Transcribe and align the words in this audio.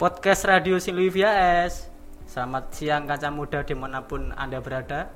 podcast 0.00 0.48
Radio 0.48 0.80
Silvia 0.80 1.28
S. 1.68 1.92
Selamat 2.24 2.72
siang 2.72 3.04
kaca 3.04 3.28
muda 3.28 3.60
di 3.60 3.76
mana 3.76 4.00
pun 4.00 4.32
Anda 4.32 4.56
berada. 4.56 5.12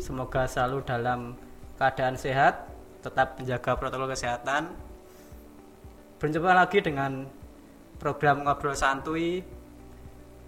Semoga 0.00 0.48
selalu 0.48 0.88
dalam 0.88 1.36
keadaan 1.76 2.16
sehat, 2.16 2.64
tetap 3.04 3.36
menjaga 3.36 3.76
protokol 3.76 4.08
kesehatan. 4.08 4.72
Berjumpa 6.16 6.48
lagi 6.56 6.80
dengan 6.80 7.28
program 8.00 8.40
ngobrol 8.40 8.72
santuy, 8.72 9.44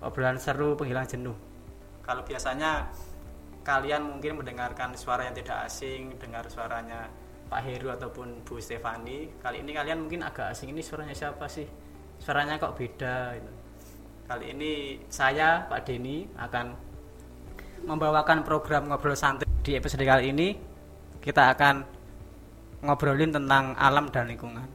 obrolan 0.00 0.40
seru 0.40 0.72
penghilang 0.72 1.04
jenuh. 1.04 1.36
Kalau 2.00 2.24
biasanya 2.24 2.88
kalian 3.68 4.16
mungkin 4.16 4.40
mendengarkan 4.40 4.96
suara 4.96 5.28
yang 5.28 5.36
tidak 5.36 5.68
asing, 5.68 6.16
dengar 6.16 6.48
suaranya 6.48 7.12
Pak 7.52 7.60
Heru 7.68 7.92
ataupun 7.92 8.48
Bu 8.48 8.64
Stefani. 8.64 9.28
Kali 9.44 9.60
ini 9.60 9.76
kalian 9.76 10.08
mungkin 10.08 10.24
agak 10.24 10.56
asing 10.56 10.72
ini 10.72 10.80
suaranya 10.80 11.12
siapa 11.12 11.44
sih? 11.52 11.87
Suaranya 12.22 12.60
kok 12.60 12.76
beda 12.76 13.36
gitu. 13.38 13.50
Kali 14.28 14.44
ini 14.52 14.72
saya 15.08 15.64
Pak 15.64 15.88
Denny 15.88 16.28
akan 16.36 16.66
membawakan 17.88 18.44
program 18.44 18.92
ngobrol 18.92 19.16
santai 19.16 19.48
di 19.64 19.72
episode 19.72 20.04
kali 20.04 20.34
ini. 20.34 20.48
Kita 21.18 21.48
akan 21.56 21.76
ngobrolin 22.84 23.32
tentang 23.32 23.72
alam 23.74 24.12
dan 24.12 24.28
lingkungan. 24.28 24.68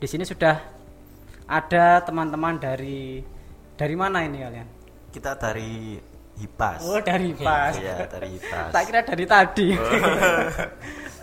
Di 0.00 0.06
sini 0.10 0.26
sudah 0.26 0.58
ada 1.46 2.02
teman-teman 2.02 2.58
dari 2.58 3.22
dari 3.78 3.94
mana 3.94 4.26
ini 4.26 4.38
kalian? 4.42 4.68
Kita 5.14 5.38
dari 5.38 5.94
Hipas. 6.34 6.82
Oh 6.82 6.98
dari 6.98 7.30
Hipas. 7.30 7.78
Iya, 7.78 8.10
dari 8.10 8.28
Hipas. 8.34 8.70
tak 8.74 8.82
kira 8.90 9.00
dari 9.06 9.24
tadi. 9.24 9.68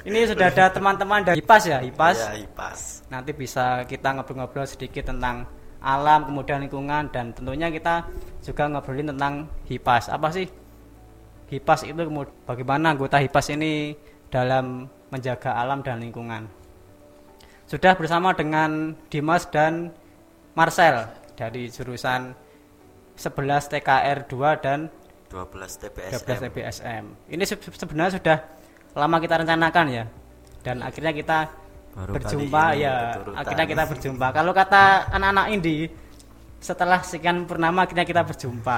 ini 0.03 0.25
sudah 0.25 0.47
ada 0.49 0.65
teman-teman 0.69 1.21
dari 1.21 1.39
Hipas 1.39 1.63
ya, 1.65 1.77
Hipas. 1.79 2.17
Iya, 2.17 2.31
Hipas. 2.41 2.79
Nanti 3.07 3.31
bisa 3.31 3.85
kita 3.85 4.15
ngobrol-ngobrol 4.15 4.65
sedikit 4.65 5.09
tentang 5.09 5.45
alam, 5.81 6.29
kemudian 6.29 6.61
lingkungan 6.61 7.09
dan 7.09 7.33
tentunya 7.33 7.69
kita 7.69 8.05
juga 8.41 8.69
ngobrolin 8.69 9.09
tentang 9.13 9.45
Hipas. 9.65 10.09
Apa 10.09 10.29
sih 10.29 10.45
Hipas 11.49 11.83
itu 11.83 12.01
bagaimana 12.47 12.95
anggota 12.95 13.19
Hipas 13.19 13.51
ini 13.51 13.93
dalam 14.31 14.87
menjaga 15.11 15.53
alam 15.53 15.83
dan 15.83 15.99
lingkungan. 15.99 16.47
Sudah 17.67 17.95
bersama 17.95 18.31
dengan 18.31 18.95
Dimas 19.07 19.47
dan 19.47 19.91
Marcel 20.55 21.07
dari 21.35 21.67
jurusan 21.67 22.35
11 23.15 23.71
TKR 23.71 24.27
2 24.27 24.63
dan 24.63 24.87
12 25.31 25.79
TPSM. 25.79 26.23
12 26.27 26.43
TBSM. 26.47 27.03
Ini 27.31 27.43
se- 27.47 27.59
sebenarnya 27.75 28.19
sudah 28.19 28.37
lama 28.93 29.17
kita 29.19 29.35
rencanakan 29.41 29.85
ya. 29.89 30.03
Dan 30.61 30.85
akhirnya 30.85 31.11
kita 31.11 31.37
Baru 31.91 32.11
berjumpa 32.15 32.63
ya. 32.77 32.93
beturutan. 33.17 33.37
Akhirnya 33.41 33.65
kita 33.67 33.83
berjumpa. 33.89 34.27
Kalau 34.31 34.51
kata 34.53 34.83
anak-anak 35.11 35.45
Indi 35.51 35.77
setelah 36.61 37.01
sekian 37.01 37.49
purnama 37.49 37.89
akhirnya 37.89 38.05
kita 38.05 38.21
berjumpa. 38.21 38.77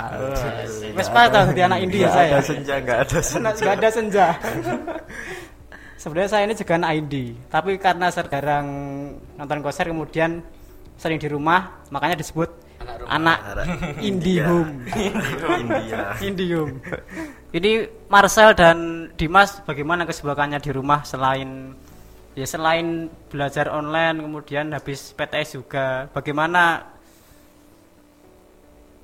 Wes 0.95 1.09
pas 1.11 1.27
tau 1.27 1.43
jadi 1.51 1.67
anak 1.67 1.79
Indi 1.83 1.97
ya 1.99 2.07
Nggak 2.07 2.15
saya. 2.15 2.31
ada 2.31 2.41
senja, 2.41 2.75
nggak 2.79 2.99
ada 3.03 3.19
senja. 3.19 3.51
Nggak 3.51 3.75
ada 3.75 3.89
senja. 3.91 4.27
Sebenarnya 6.03 6.29
saya 6.31 6.43
ini 6.47 6.55
juga 6.55 6.73
anak 6.75 6.91
Indi, 6.99 7.25
tapi 7.47 7.79
karena 7.79 8.11
jarang 8.11 8.67
nonton 9.39 9.59
konser 9.63 9.87
kemudian 9.87 10.43
sering 10.99 11.15
di 11.15 11.31
rumah, 11.31 11.79
makanya 11.95 12.19
disebut 12.19 12.51
anak, 13.07 13.39
Anak 13.55 13.67
Indihome. 14.03 14.83
India. 15.59 15.99
Indium. 16.27 16.69
Ini 17.53 17.85
Marcel 18.09 18.57
dan 18.57 18.77
Dimas 19.13 19.61
bagaimana 19.61 20.09
kesibukannya 20.09 20.57
di 20.57 20.73
rumah 20.73 21.05
selain 21.05 21.77
ya 22.33 22.49
selain 22.49 23.13
belajar 23.29 23.69
online 23.69 24.25
kemudian 24.25 24.73
habis 24.73 25.13
PTS 25.13 25.61
juga 25.61 26.09
bagaimana 26.09 26.81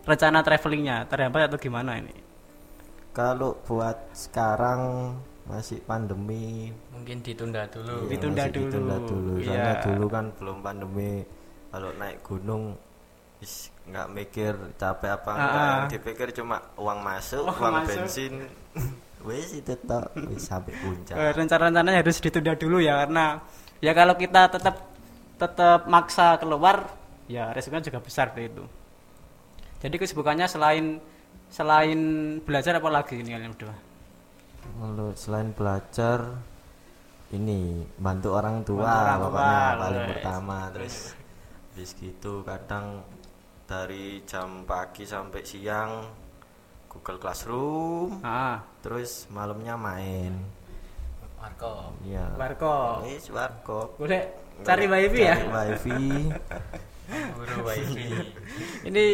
rencana 0.01 0.41
travelingnya 0.41 1.05
terhambat 1.05 1.45
atau 1.45 1.61
gimana 1.61 2.01
ini? 2.01 2.15
Kalau 3.13 3.53
buat 3.69 4.17
sekarang 4.17 5.13
masih 5.45 5.81
pandemi. 5.85 6.73
mungkin 6.93 7.25
ditunda 7.25 7.65
dulu 7.69 8.05
Iya, 8.05 8.17
Ditunda 8.17 8.43
masih 8.45 8.53
dulu. 8.53 8.65
Ditunda 8.65 8.97
dulu. 9.05 9.33
Iya. 9.37 9.45
Soalnya 9.45 9.75
dulu 9.85 10.05
kan 10.09 10.25
belum 10.41 10.57
pandemi. 10.65 11.11
Kalau 11.69 11.89
naik 12.01 12.17
gunung 12.25 12.63
is 13.45 13.69
nggak 13.89 14.07
mikir 14.09 14.53
capek 14.77 15.11
apa 15.17 15.29
enggak. 15.33 15.49
Ah, 15.49 15.59
ah. 15.59 15.75
Yang 15.81 15.89
dipikir 15.97 16.27
cuma 16.33 16.57
uang 16.77 16.99
masuk, 17.01 17.43
Uang 17.43 17.57
uang, 17.57 17.73
masuk. 17.81 17.87
bensin. 18.05 18.33
Wes 19.27 19.51
itu 19.51 19.73
tok 19.83 20.15
wis 20.31 20.47
sampai 20.47 20.71
puncak. 20.79 21.11
Eh, 21.13 21.31
rencana-rencananya 21.35 21.99
harus 21.99 22.23
ditunda 22.23 22.55
dulu 22.55 22.79
ya 22.79 23.03
karena 23.03 23.43
ya 23.83 23.91
kalau 23.91 24.15
kita 24.15 24.47
tetap 24.47 24.75
tetap 25.35 25.91
maksa 25.91 26.39
keluar 26.39 26.87
ya 27.27 27.51
resikonya 27.51 27.83
juga 27.83 27.99
besar 27.99 28.31
itu. 28.39 28.63
Jadi 29.79 29.95
kesibukannya 29.99 30.47
selain 30.47 31.03
selain 31.51 31.99
belajar 32.47 32.79
apa 32.79 32.87
lagi 32.87 33.19
ini 33.19 33.35
kalian 33.35 33.51
berdua? 33.59 33.75
Kalau 34.79 35.11
selain 35.19 35.51
belajar 35.51 36.19
ini 37.29 37.83
bantu 37.99 38.29
orang 38.33 38.63
tua, 38.63 38.87
Bantu 38.87 39.03
orang 39.03 39.19
tua, 39.19 39.27
pokoknya 39.27 39.59
paling 39.75 39.99
wes. 39.99 40.09
pertama 40.15 40.57
terus 40.71 40.95
habis 41.69 41.89
gitu 41.95 42.33
kadang 42.41 42.85
dari 43.69 44.25
jam 44.25 44.65
pagi 44.65 45.05
sampai 45.05 45.45
siang 45.45 46.01
Google 46.89 47.21
Classroom 47.21 48.17
Ah, 48.25 48.65
terus 48.81 49.29
malamnya 49.29 49.77
main. 49.77 50.33
Marco 51.37 51.93
iya. 52.01 52.33
Warko. 52.33 53.05
wis 53.05 53.29
warkop. 53.29 53.93
Boleh 54.01 54.33
cari 54.65 54.89
wifi 54.89 55.21
ya? 55.21 55.37
Cari 55.37 55.47
wifi 55.53 56.01
guru 57.37 57.57
wifi 57.63 58.09
Ini 58.89 59.05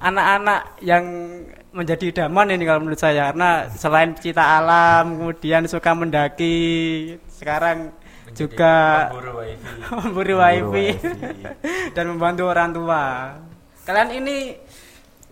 anak-anak 0.00 0.80
yang 0.80 1.04
menjadi 1.70 2.04
idaman 2.10 2.56
ini 2.56 2.64
kalau 2.64 2.80
menurut 2.82 2.98
saya 2.98 3.30
karena 3.30 3.68
selain 3.70 4.16
cinta 4.16 4.58
alam, 4.58 5.20
kemudian 5.20 5.68
suka 5.68 5.92
mendaki, 5.94 6.56
sekarang 7.30 7.92
Menjadi 8.26 8.34
juga 8.34 8.74
pemburu 9.12 10.40
wifi 10.40 10.64
wifi 10.64 10.88
wifi. 11.04 11.44
dan 11.94 12.04
membantu 12.10 12.42
orang 12.48 12.70
tua. 12.74 13.04
Kalian 13.86 14.10
ini 14.22 14.36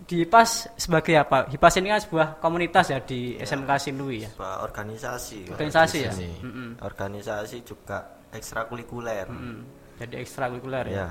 di 0.09 0.25
HIPAS 0.25 0.73
sebagai 0.79 1.13
apa? 1.19 1.45
HIPAS 1.51 1.73
ini 1.79 1.87
kan 1.93 2.01
sebuah 2.01 2.27
komunitas 2.41 2.89
ya 2.89 2.99
di 3.03 3.37
SMK 3.37 3.71
Sinlui 3.77 4.25
ya. 4.25 4.29
Sebuah 4.33 4.55
organisasi 4.65 5.39
Organisasi 5.53 5.97
ya. 6.01 6.11
Organisasi. 6.11 6.29
Mm-mm. 6.45 6.69
organisasi 6.81 7.57
juga 7.67 7.97
ekstrakurikuler 8.33 9.25
Mm. 9.29 9.61
Jadi 9.99 10.15
ekstrakurikuler 10.23 10.85
ya. 10.89 10.95
ya 10.95 11.09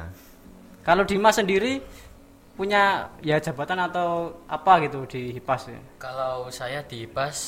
Kalau 0.80 1.04
Dimas 1.04 1.36
sendiri 1.36 1.76
punya 2.58 3.06
ya 3.22 3.38
jabatan 3.38 3.86
atau 3.86 4.34
apa 4.50 4.82
gitu 4.82 5.06
di 5.06 5.30
HIPAS 5.30 5.62
ya? 5.70 5.78
kalau 6.02 6.50
saya 6.50 6.82
di 6.82 7.06
IPAS 7.06 7.38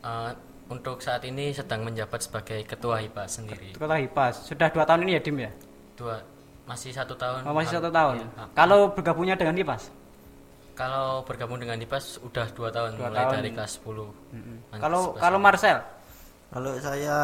eh, 0.00 0.32
untuk 0.72 1.04
saat 1.04 1.20
ini 1.28 1.52
sedang 1.52 1.84
menjabat 1.84 2.24
sebagai 2.24 2.64
ketua 2.64 3.04
IPAS 3.04 3.28
sendiri 3.44 3.76
Kota 3.76 4.00
HIPAS 4.00 4.48
sudah 4.48 4.72
dua 4.72 4.88
tahun 4.88 5.04
ini 5.04 5.12
ya 5.12 5.20
Dim 5.20 5.36
ya? 5.36 5.52
dua 6.00 6.16
masih 6.62 6.90
satu 6.90 7.14
tahun 7.14 7.42
Oh, 7.42 7.52
masih 7.52 7.76
satu 7.76 7.90
tahun. 7.90 8.14
iya. 8.22 8.28
Ah, 8.38 8.48
Kalau 8.54 8.90
bergabungnya 8.92 9.34
dengan 9.34 9.56
HIPAS? 9.56 9.90
kalau 10.72 11.20
bergabung 11.22 11.60
dengan 11.60 11.76
IPAS 11.76 12.16
udah 12.24 12.48
dua 12.56 12.72
tahun 12.72 12.96
Dua 12.96 13.12
mulai 13.12 13.22
tahun. 13.28 13.34
dari 13.38 13.50
kelas 13.52 13.72
10 13.76 14.08
Lanjut 14.08 14.80
Kalau 14.80 15.02
11. 15.12 15.20
kalau 15.20 15.38
Marcel? 15.38 15.78
Kalau 16.48 16.72
saya 16.80 17.18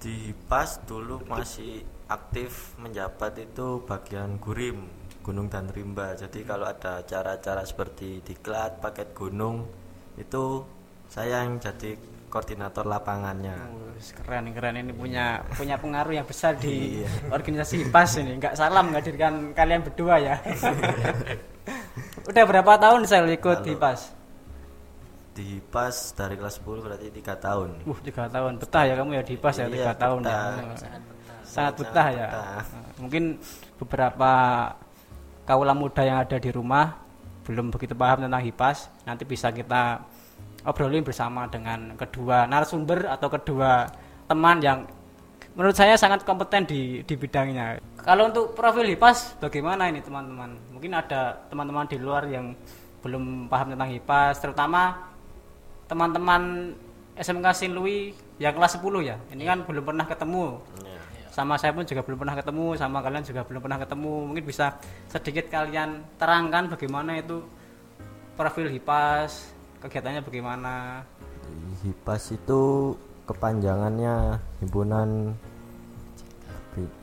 di 0.00 0.16
PAS 0.44 0.84
dulu 0.84 1.24
masih 1.24 1.80
aktif 2.06 2.76
menjabat 2.76 3.40
itu 3.40 3.80
bagian 3.82 4.36
gurim 4.36 4.84
Gunung 5.24 5.48
dan 5.48 5.72
Rimba. 5.72 6.12
Jadi 6.12 6.44
kalau 6.44 6.68
ada 6.68 7.00
acara-acara 7.00 7.64
seperti 7.64 8.20
diklat, 8.20 8.76
paket 8.76 9.16
gunung 9.16 9.64
itu 10.20 10.60
saya 11.08 11.48
yang 11.48 11.56
jadi 11.56 11.96
koordinator 12.34 12.82
lapangannya. 12.82 13.54
Wih, 13.94 14.02
keren 14.18 14.50
keren 14.50 14.74
ini 14.74 14.90
punya 14.90 15.38
punya 15.54 15.78
pengaruh 15.78 16.10
yang 16.10 16.26
besar 16.26 16.58
di 16.58 16.98
Iya. 16.98 17.30
organisasi 17.30 17.86
HIPAS 17.86 18.10
ini. 18.18 18.42
Nggak 18.42 18.58
salah 18.58 18.82
menghadirkan 18.82 19.54
kalian 19.54 19.86
berdua 19.86 20.18
ya. 20.18 20.34
Udah 22.28 22.42
berapa 22.42 22.72
tahun 22.74 23.06
saya 23.06 23.22
ikut 23.30 23.62
Halo. 23.62 23.70
HIPAS? 23.70 24.00
Di 25.34 25.58
PAS 25.62 26.14
dari 26.14 26.34
kelas 26.34 26.58
10 26.58 26.82
berarti 26.82 27.06
tiga 27.10 27.34
tahun. 27.34 27.86
Uh, 27.86 27.98
tiga 28.02 28.26
tahun. 28.26 28.58
Betah 28.58 28.82
ya 28.82 28.94
kamu 28.94 29.10
ya 29.14 29.22
di 29.22 29.32
HIPAS 29.34 29.54
ya 29.54 29.66
Iya, 29.66 29.72
tiga 29.72 29.92
tahun 29.94 30.20
ya. 30.20 30.30
betah. 30.34 30.50
Sangat 31.44 31.74
betah 31.78 32.08
ya. 32.10 32.26
betah. 32.26 32.46
Nah, 32.50 32.62
Mungkin 32.98 33.24
beberapa 33.76 34.32
kaula 35.44 35.74
muda 35.74 36.02
yang 36.02 36.18
ada 36.18 36.38
di 36.38 36.50
rumah 36.50 36.98
belum 37.44 37.68
begitu 37.70 37.94
paham 37.94 38.26
tentang 38.26 38.42
HIPAS. 38.42 38.90
Nanti 39.04 39.22
bisa 39.22 39.50
kita 39.50 40.02
obrolin 40.64 41.04
bersama 41.04 41.44
dengan 41.46 41.94
kedua 41.94 42.48
narasumber 42.48 43.08
atau 43.12 43.28
kedua 43.28 43.84
teman 44.24 44.58
yang 44.64 44.88
menurut 45.54 45.76
saya 45.76 45.94
sangat 45.94 46.26
kompeten 46.26 46.66
di 46.66 47.04
di 47.04 47.14
bidangnya. 47.14 47.78
Kalau 48.00 48.28
untuk 48.28 48.56
profil 48.56 48.88
HIPAS 48.96 49.38
bagaimana 49.40 49.88
ini 49.88 50.02
teman-teman? 50.02 50.56
Mungkin 50.74 50.92
ada 50.92 51.36
teman-teman 51.48 51.86
di 51.88 51.96
luar 52.00 52.26
yang 52.26 52.52
belum 53.04 53.46
paham 53.52 53.76
tentang 53.76 53.88
HIPAS, 53.92 54.34
terutama 54.40 55.12
teman-teman 55.86 56.72
SMK 57.14 57.46
Sinlui 57.54 58.16
yang 58.40 58.56
kelas 58.56 58.80
10 58.80 59.04
ya. 59.04 59.16
Ini 59.30 59.44
kan 59.46 59.58
belum 59.62 59.84
pernah 59.84 60.06
ketemu. 60.08 60.58
Ya. 60.82 60.98
sama 61.34 61.58
saya 61.58 61.74
pun 61.74 61.82
juga 61.82 62.06
belum 62.06 62.22
pernah 62.22 62.38
ketemu 62.38 62.78
sama 62.78 63.02
kalian 63.02 63.26
juga 63.26 63.42
belum 63.42 63.58
pernah 63.58 63.74
ketemu 63.82 64.14
mungkin 64.30 64.44
bisa 64.46 64.78
sedikit 65.10 65.50
kalian 65.50 66.06
terangkan 66.14 66.70
bagaimana 66.70 67.18
itu 67.18 67.42
profil 68.38 68.70
hipas 68.70 69.53
kegiatannya 69.84 70.24
bagaimana? 70.24 71.04
HIPAS 71.84 72.40
itu 72.40 72.96
kepanjangannya 73.28 74.40
himpunan 74.64 75.36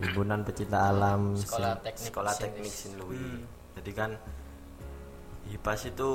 himpunan 0.02 0.44
pecinta 0.44 0.92
alam 0.92 1.38
Sekolah 1.38 1.80
Sin- 1.80 1.86
Teknik 1.86 2.06
sekolah 2.12 2.32
Sin 2.34 2.42
teknik 2.50 2.66
Louis. 2.66 2.74
Sinlui 2.74 3.26
jadi 3.78 3.92
kan 3.94 4.12
HIPAS 5.54 5.94
itu 5.94 6.10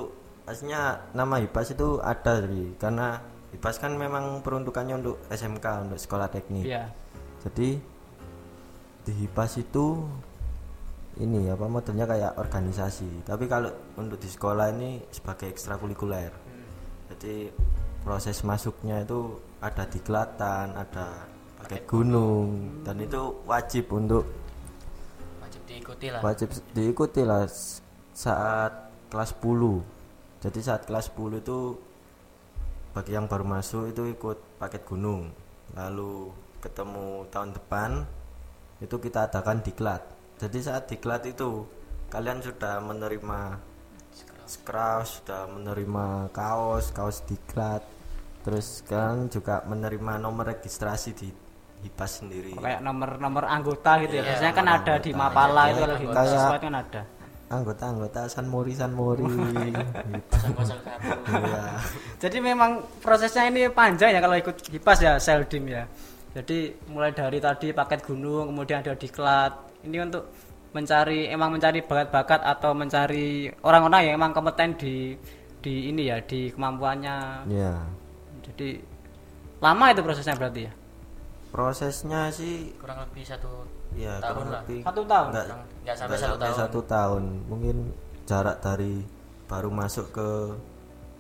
aslinya 0.46 1.06
nama 1.14 1.38
HIPAS 1.38 1.78
itu 1.78 2.02
ada 2.02 2.42
jadi 2.42 2.64
karena 2.82 3.22
HIPAS 3.54 3.76
kan 3.78 3.94
memang 3.94 4.42
peruntukannya 4.42 4.98
untuk 4.98 5.16
SMK 5.30 5.66
untuk 5.86 5.98
sekolah 6.02 6.28
teknik. 6.28 6.66
Iya. 6.66 6.90
Jadi 7.46 7.78
di 9.06 9.12
HIPAS 9.22 9.62
itu 9.62 10.02
ini 11.16 11.48
apa 11.48 11.64
modelnya 11.64 12.04
kayak 12.04 12.36
organisasi. 12.36 13.24
Tapi 13.24 13.48
kalau 13.48 13.72
untuk 13.96 14.20
di 14.20 14.28
sekolah 14.28 14.68
ini 14.76 15.00
sebagai 15.08 15.48
ekstrakurikuler 15.48 16.45
jadi 17.12 17.50
proses 18.02 18.42
masuknya 18.46 19.02
itu 19.02 19.38
ada 19.62 19.84
di 19.86 19.98
Kelatan 20.02 20.74
ada 20.76 21.26
pakai 21.62 21.82
gunung. 21.88 22.82
dan 22.86 23.02
itu 23.02 23.42
wajib 23.48 23.90
untuk 23.90 24.24
wajib 25.42 25.62
diikuti 25.66 26.06
lah. 26.12 26.20
wajib 26.22 26.48
diikuti 26.74 27.22
lah 27.26 27.46
saat 28.14 28.92
kelas 29.10 29.34
10 29.38 30.42
jadi 30.44 30.58
saat 30.62 30.82
kelas 30.86 31.10
10 31.14 31.42
itu 31.42 31.58
bagi 32.94 33.12
yang 33.12 33.28
baru 33.28 33.44
masuk 33.44 33.92
itu 33.92 34.08
ikut 34.08 34.56
paket 34.56 34.88
gunung. 34.88 35.28
Lalu 35.76 36.32
ketemu 36.64 37.28
tahun 37.28 37.52
depan 37.52 37.90
itu 38.80 38.96
kita 38.96 39.28
adakan 39.28 39.60
diklat 39.60 40.00
jadi 40.36 40.58
saat 40.60 40.84
diklat 40.92 41.24
itu 41.24 41.64
kalian 42.12 42.44
sudah 42.44 42.76
menerima 42.84 43.56
scrubs 44.46 45.20
sudah 45.22 45.50
menerima 45.50 46.30
kaos 46.30 46.90
kaos 46.94 47.22
diklat 47.26 47.82
terus 48.46 48.86
kalian 48.86 49.26
juga 49.26 49.66
menerima 49.66 50.22
nomor 50.22 50.54
registrasi 50.54 51.10
di 51.12 51.28
HIPAS 51.82 52.22
sendiri 52.22 52.54
kayak 52.56 52.80
nomor-nomor 52.80 53.44
anggota 53.46 54.00
gitu 54.06 54.18
ya 54.18 54.22
Iya, 54.22 54.28
biasanya 54.32 54.52
kan 54.54 54.64
nomor 54.64 54.78
ada 54.80 54.94
di. 55.02 55.10
Mapala 55.12 55.62
Iya, 55.66 55.70
itu 55.70 55.80
kalau 55.82 55.96
di 55.98 56.58
kan 56.62 56.74
ada 56.74 57.02
anggota-anggota 57.46 58.20
San 58.26 58.46
Mori 58.50 58.72
San 58.74 58.92
Mori 58.94 59.22
satu 60.34 60.62
Iya. 61.30 61.64
Jadi 62.18 62.38
memang 62.42 62.82
prosesnya 62.98 63.46
ini 63.46 63.70
panjang 63.70 64.10
ya 64.14 64.20
kalau 64.22 64.34
ikut 64.34 64.56
HIPAS 64.66 64.98
ya 65.02 65.12
Seldim 65.22 65.64
ya. 65.70 65.86
Jadi 66.36 66.74
mulai 66.92 67.16
dari 67.16 67.40
tadi 67.40 67.72
paket 67.72 68.04
gunung, 68.04 68.52
kemudian 68.52 68.84
ada 68.84 68.92
diklat. 68.92 69.56
Ini 69.88 70.04
untuk 70.04 70.28
mencari 70.76 71.32
emang 71.32 71.48
mencari 71.48 71.80
bakat-bakat 71.80 72.44
atau 72.44 72.76
mencari 72.76 73.48
orang-orang 73.64 74.12
yang 74.12 74.14
emang 74.20 74.36
kompeten 74.36 74.76
di 74.76 75.16
di 75.64 75.88
ini 75.88 76.12
ya 76.12 76.20
di 76.20 76.52
kemampuannya. 76.52 77.48
Iya. 77.48 77.74
Jadi 78.44 78.68
lama 79.58 79.84
itu 79.88 80.04
prosesnya 80.04 80.36
berarti 80.36 80.68
ya. 80.68 80.72
Prosesnya 81.48 82.28
sih 82.28 82.76
kurang 82.76 83.00
lebih 83.00 83.24
satu 83.24 83.64
ya 83.96 84.20
Tahun 84.20 84.34
kurang 84.36 84.48
lah. 84.52 84.60
lebih 84.62 84.78
Satu 84.84 85.02
tahun? 85.02 85.28
Nggak, 85.32 85.46
Kurang- 85.48 85.66
nggak 85.82 85.96
sampai 85.96 86.10
nggak 86.12 86.20
satu 86.28 86.36
tahun. 86.36 86.56
satu 86.60 86.80
tahun. 86.84 87.22
Mungkin 87.48 87.76
jarak 88.28 88.56
dari 88.60 88.94
baru 89.46 89.70
masuk 89.72 90.06
ke 90.12 90.28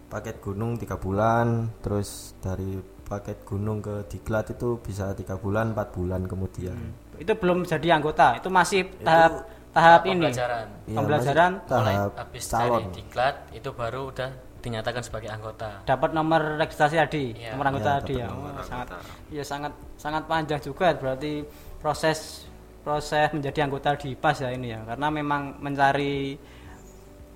paket 0.06 0.36
gunung 0.38 0.76
tiga 0.76 0.94
bulan, 0.94 1.72
terus 1.80 2.36
dari 2.38 2.78
paket 3.06 3.42
gunung 3.42 3.78
ke 3.80 4.02
diklat 4.06 4.50
itu 4.50 4.78
bisa 4.78 5.14
tiga 5.14 5.38
bulan, 5.38 5.72
empat 5.72 5.94
bulan 5.94 6.26
kemudian. 6.26 6.74
Itu 7.18 7.32
belum 7.34 7.64
jadi 7.64 7.88
anggota, 7.96 8.36
itu 8.36 8.48
masih 8.48 8.80
tahap 9.00 9.44
tahap 9.72 10.02
ini. 10.06 10.28
pembelajaran 10.30 10.66
Iya, 10.86 10.96
Pembelajaran 10.96 11.52
masih 11.52 11.68
mulai 11.68 11.94
tahap 11.94 12.12
habis 12.16 12.44
calon. 12.48 12.80
dari 12.80 12.86
diklat 12.96 13.34
itu 13.52 13.70
baru 13.72 14.02
udah 14.08 14.30
dinyatakan 14.56 15.02
sebagai 15.04 15.30
anggota 15.30 15.68
dapat 15.84 16.10
nomor 16.10 16.58
registrasi 16.58 16.96
tadi, 16.96 17.24
Iya. 17.38 17.54
nomor 17.54 17.66
anggota 17.70 17.90
Iya, 17.92 17.98
tadi 18.02 18.14
ya. 18.18 18.26
nomor 18.26 18.52
Oh, 18.56 18.64
sangat 18.64 18.88
ya 19.30 19.44
sangat 19.44 19.72
sangat 19.94 20.22
panjang 20.26 20.60
juga 20.60 20.90
berarti 20.96 21.44
proses 21.78 22.48
proses 22.82 23.28
menjadi 23.30 23.66
anggota 23.66 23.94
di 23.94 24.14
PAS 24.14 24.42
ya 24.42 24.50
ini 24.50 24.70
ya. 24.70 24.80
Karena 24.86 25.10
memang 25.10 25.58
mencari 25.58 26.38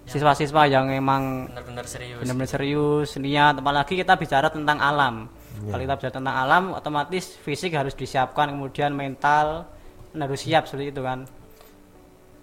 siswa-siswa 0.06 0.66
yang 0.66 0.90
memang 0.90 1.46
benar-benar 1.50 1.86
serius 1.86 2.18
benar-benar 2.18 2.50
serius, 2.50 3.08
niat, 3.14 3.58
apalagi 3.58 3.94
kita 3.94 4.18
bicara 4.18 4.50
tentang 4.50 4.78
alam. 4.78 5.30
Iya. 5.60 5.70
Kalau 5.70 5.82
kita 5.82 5.94
bicara 5.96 6.14
tentang 6.14 6.36
alam, 6.36 6.64
otomatis 6.72 7.24
fisik 7.38 7.72
harus 7.72 7.92
disiapkan, 7.92 8.50
kemudian 8.50 8.90
mental 8.90 9.68
harus 10.12 10.40
siap 10.40 10.64
seperti 10.64 10.90
itu 10.90 11.02
kan. 11.02 11.28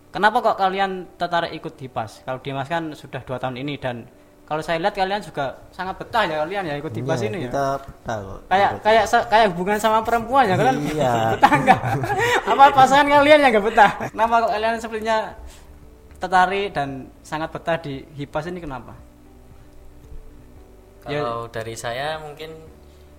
Kenapa 0.08 0.40
kok 0.40 0.58
kalian 0.58 1.06
tertarik 1.20 1.52
ikut 1.52 1.74
di 1.76 1.88
PAS? 1.88 2.24
Kalau 2.24 2.40
Dimas 2.40 2.66
kan 2.66 2.96
sudah 2.96 3.22
dua 3.22 3.38
tahun 3.38 3.60
ini 3.60 3.76
dan 3.76 4.08
kalau 4.48 4.64
saya 4.64 4.80
lihat 4.80 4.96
kalian 4.96 5.20
juga 5.20 5.60
sangat 5.76 6.00
betah 6.00 6.24
ya 6.24 6.40
kalian 6.48 6.64
ya 6.64 6.76
ikut 6.80 6.94
di 6.96 7.04
PAS 7.04 7.20
Iya, 7.20 7.28
ini 7.28 7.38
ya. 7.38 7.44
kita 7.52 7.64
betah 7.84 8.18
kok. 8.24 8.40
Kayak 8.48 8.70
kayak 8.80 9.04
kayak 9.28 9.46
hubungan 9.52 9.78
sama 9.78 10.00
perempuan 10.02 10.48
ya 10.48 10.56
kalian 10.56 10.78
Iya. 10.88 11.12
betah 11.36 11.54
enggak? 11.54 11.80
Apa 12.48 12.64
pasangan 12.72 13.08
kalian 13.12 13.38
yang 13.44 13.52
enggak 13.52 13.66
betah? 13.68 13.92
Kenapa 14.08 14.34
kok 14.40 14.52
kalian 14.56 14.76
sepertinya 14.80 15.18
tertarik 16.18 16.68
dan 16.74 16.90
sangat 17.22 17.50
betah 17.52 17.78
di 17.78 17.94
HIPAS 18.16 18.46
ini 18.50 18.60
kenapa? 18.64 18.94
Ya. 21.08 21.24
kalau 21.24 21.48
dari 21.48 21.72
saya 21.72 22.20
mungkin 22.20 22.52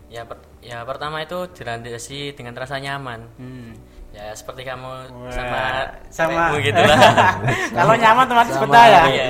ya 0.09 0.25
per- 0.25 0.41
ya 0.59 0.83
pertama 0.83 1.21
itu 1.21 1.37
dilandasi 1.53 2.33
dengan 2.33 2.57
rasa 2.57 2.81
nyaman 2.81 3.29
Hmm. 3.37 3.77
ya 4.09 4.33
seperti 4.33 4.65
kamu 4.65 4.89
Wah, 4.89 5.29
sama 5.29 5.63
sama 6.09 6.33
cewekmu 6.33 6.57
gitu 6.73 6.81
lah 6.81 6.99
kalau 7.77 7.95
nyaman 7.95 8.25
Sama, 8.25 8.43
betah 8.65 8.87
ya. 8.89 9.03
Iya, 9.05 9.25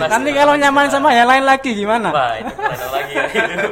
pasti 0.00 0.12
Nanti 0.16 0.30
kalau 0.32 0.54
nyaman 0.56 0.86
sama 0.88 1.08
yang 1.12 1.28
lain 1.28 1.44
lagi 1.44 1.70
gimana? 1.72 2.08
Wah, 2.10 2.32
itu 2.40 2.86
lagi 2.96 3.12
ya 3.12 3.24
itu. 3.28 3.68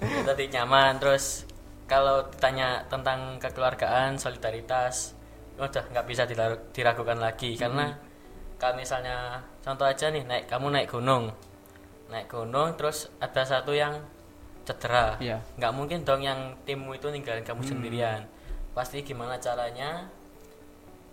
Ya, 0.00 0.20
tadi 0.24 0.44
nyaman 0.48 0.96
terus 0.96 1.44
kalau 1.84 2.24
ditanya 2.28 2.84
tentang 2.88 3.36
kekeluargaan, 3.36 4.16
solidaritas, 4.16 5.12
udah 5.56 5.84
nggak 5.88 6.04
bisa 6.04 6.24
diragukan 6.72 7.16
lagi 7.16 7.56
karena 7.56 7.92
kalau 8.56 8.76
misalnya 8.76 9.40
contoh 9.60 9.84
aja 9.84 10.08
nih 10.08 10.24
naik 10.24 10.44
kamu 10.48 10.72
naik 10.72 10.88
gunung. 10.88 11.28
Naik 12.08 12.26
gunung 12.26 12.72
terus 12.74 13.12
ada 13.20 13.44
satu 13.44 13.72
yang 13.72 14.00
cedera. 14.68 15.16
Iya. 15.16 15.40
nggak 15.56 15.72
mungkin 15.72 16.04
dong 16.04 16.20
yang 16.20 16.52
timmu 16.68 16.92
itu 16.92 17.08
ninggalin 17.08 17.40
kamu 17.40 17.64
sendirian. 17.64 18.28
Pasti 18.76 19.00
gimana 19.00 19.40
caranya 19.40 20.04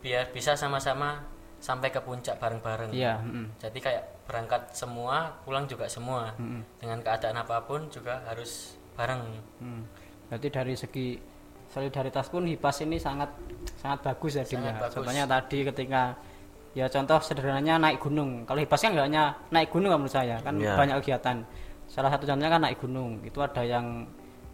biar 0.04 0.30
bisa 0.30 0.54
sama-sama 0.54 1.24
sampai 1.64 1.90
ke 1.90 1.98
puncak 2.04 2.38
bareng-bareng. 2.38 2.94
Iya, 2.94 3.18
mm. 3.24 3.58
Jadi 3.58 3.80
kayak 3.82 4.04
berangkat 4.30 4.70
semua, 4.76 5.34
pulang 5.42 5.66
juga 5.66 5.90
semua. 5.90 6.36
Dengan 6.78 7.00
keadaan 7.02 7.40
apa 7.40 7.64
pun 7.66 7.90
juga 7.90 8.22
harus 8.30 8.78
bareng. 8.94 9.22
Hmm. 9.62 9.82
Berarti 10.30 10.48
dari 10.50 10.74
segi 10.74 11.08
solidaritas 11.70 12.30
pun 12.30 12.46
HIPAS 12.48 12.86
ini 12.86 12.98
sangat 12.98 13.30
sangat 13.78 14.00
bagus 14.02 14.38
ya 14.40 14.44
Dim 14.46 14.62
Sangat 14.62 14.74
ya. 14.74 14.82
bagus. 14.82 14.96
Contohnya 14.96 15.24
tadi 15.28 15.60
ketika 15.68 16.02
ya 16.76 16.86
contoh 16.90 17.20
sederhananya 17.22 17.76
naik 17.82 18.00
gunung. 18.02 18.44
Kalau 18.48 18.60
HIPAS 18.62 18.82
kan 18.82 18.92
nggak 18.96 19.08
hanya 19.10 19.24
naik 19.54 19.70
gunung 19.70 19.90
menurut 19.94 20.14
saya, 20.14 20.38
kan 20.42 20.56
Iya. 20.58 20.74
banyak 20.78 20.96
kegiatan. 21.02 21.38
Salah 21.96 22.12
satu 22.12 22.28
contohnya 22.28 22.52
kan 22.52 22.60
naik 22.60 22.84
gunung. 22.84 23.24
Itu 23.24 23.40
ada 23.40 23.64
yang 23.64 24.04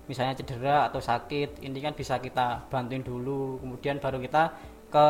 misalnya 0.06 0.38
cedera 0.38 0.86
atau 0.86 1.02
sakit, 1.02 1.66
ini 1.66 1.82
kan 1.82 1.98
bisa 1.98 2.22
kita 2.22 2.70
bantuin 2.70 3.02
dulu, 3.02 3.58
kemudian 3.58 3.98
baru 3.98 4.22
kita 4.22 4.54
ke 4.94 5.08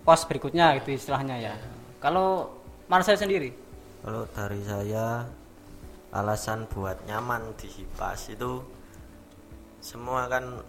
pos 0.00 0.24
berikutnya 0.24 0.72
gitu 0.80 0.96
istilahnya 0.96 1.36
ya. 1.36 1.54
Kalau 2.00 2.56
Marcel 2.88 3.20
sendiri, 3.20 3.52
Kalau 4.06 4.22
dari 4.30 4.62
saya 4.62 5.26
alasan 6.14 6.70
buat 6.70 6.94
nyaman 7.10 7.58
di 7.58 7.66
HIPAS 7.66 8.38
itu 8.38 8.62
semua 9.82 10.30
kan 10.30 10.62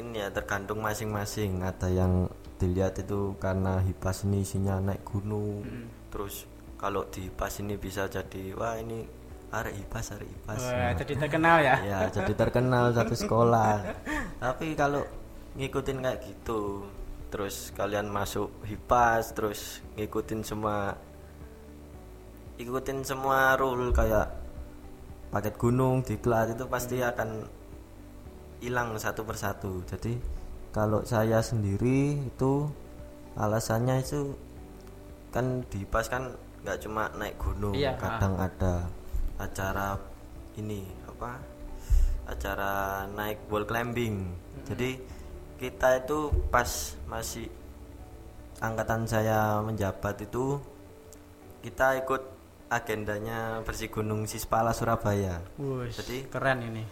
ini 0.00 0.24
ya 0.24 0.32
tergantung 0.32 0.80
masing-masing. 0.80 1.60
Ada 1.60 1.92
yang 1.92 2.32
dilihat 2.56 2.96
itu 2.98 3.36
karena 3.36 3.84
HIPAS 3.84 4.24
ini 4.24 4.42
isinya 4.42 4.80
naik 4.80 5.04
gunung. 5.04 5.60
Terus 6.08 6.48
kalau 6.80 7.04
di 7.12 7.28
HIPAS 7.28 7.60
ini 7.60 7.76
bisa 7.76 8.08
jadi 8.08 8.56
wah 8.56 8.80
ini 8.80 9.04
arek 9.50 9.74
HIPAS, 9.82 10.06
arek 10.14 10.28
HIPAS. 10.30 10.60
Wah, 10.62 10.90
jadi 10.94 11.12
terkenal 11.26 11.56
ya. 11.62 11.76
ya 11.82 11.98
jadi 12.10 12.32
terkenal 12.38 12.94
satu 12.94 13.14
sekolah. 13.18 13.82
Tapi 14.38 14.78
kalau 14.78 15.02
ngikutin 15.58 15.98
kayak 15.98 16.18
gitu 16.22 16.86
terus 17.30 17.70
kalian 17.74 18.10
masuk 18.10 18.50
hipas 18.66 19.34
terus 19.34 19.78
ngikutin 19.94 20.42
semua 20.42 20.98
ikutin 22.58 23.06
semua 23.06 23.54
rule 23.54 23.94
kayak 23.94 24.26
paket 25.30 25.54
gunung 25.54 26.02
diklat 26.02 26.52
itu 26.54 26.66
pasti 26.66 27.02
akan 27.02 27.46
hilang 28.62 28.94
satu 28.98 29.22
persatu. 29.26 29.82
Jadi 29.86 30.18
kalau 30.70 31.02
saya 31.02 31.42
sendiri 31.42 32.18
itu 32.18 32.66
alasannya 33.34 34.02
itu 34.02 34.34
kan 35.30 35.62
di 35.70 35.86
pas 35.86 36.06
kan 36.10 36.34
nggak 36.60 36.78
cuma 36.84 37.08
naik 37.16 37.38
gunung 37.40 37.72
Iya, 37.72 37.96
kadang 37.96 38.36
ada 38.36 38.84
acara 39.40 39.96
ini 40.60 40.84
apa 41.08 41.40
acara 42.28 43.04
naik 43.10 43.48
wall 43.48 43.64
climbing 43.64 44.28
jadi 44.68 45.00
kita 45.56 46.04
itu 46.04 46.32
pas 46.52 46.96
masih 47.08 47.48
angkatan 48.60 49.08
saya 49.08 49.64
menjabat 49.64 50.20
itu 50.24 50.60
kita 51.60 52.00
ikut 52.00 52.22
agendanya 52.70 53.60
bersih 53.66 53.90
gunung 53.90 54.24
Sispala 54.30 54.70
Surabaya. 54.70 55.42
Wus, 55.58 55.98
Jadi- 56.00 56.30
keren 56.30 56.62
ini. 56.64 56.84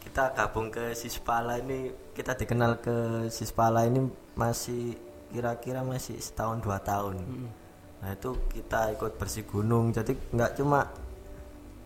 Kita 0.00 0.34
gabung 0.34 0.72
ke 0.72 0.96
Sispala 0.96 1.60
ini 1.60 1.92
kita 2.16 2.34
dikenal 2.34 2.80
ke 2.82 3.28
Sispala 3.28 3.84
ini 3.86 4.08
masih 4.34 4.96
kira-kira 5.30 5.86
masih 5.86 6.18
setahun 6.18 6.58
dua 6.64 6.80
tahun. 6.82 7.20
Nah 8.00 8.10
itu 8.10 8.32
kita 8.50 8.96
ikut 8.96 9.20
bersih 9.20 9.44
gunung 9.44 9.92
jadi 9.92 10.16
nggak 10.32 10.56
cuma 10.56 10.88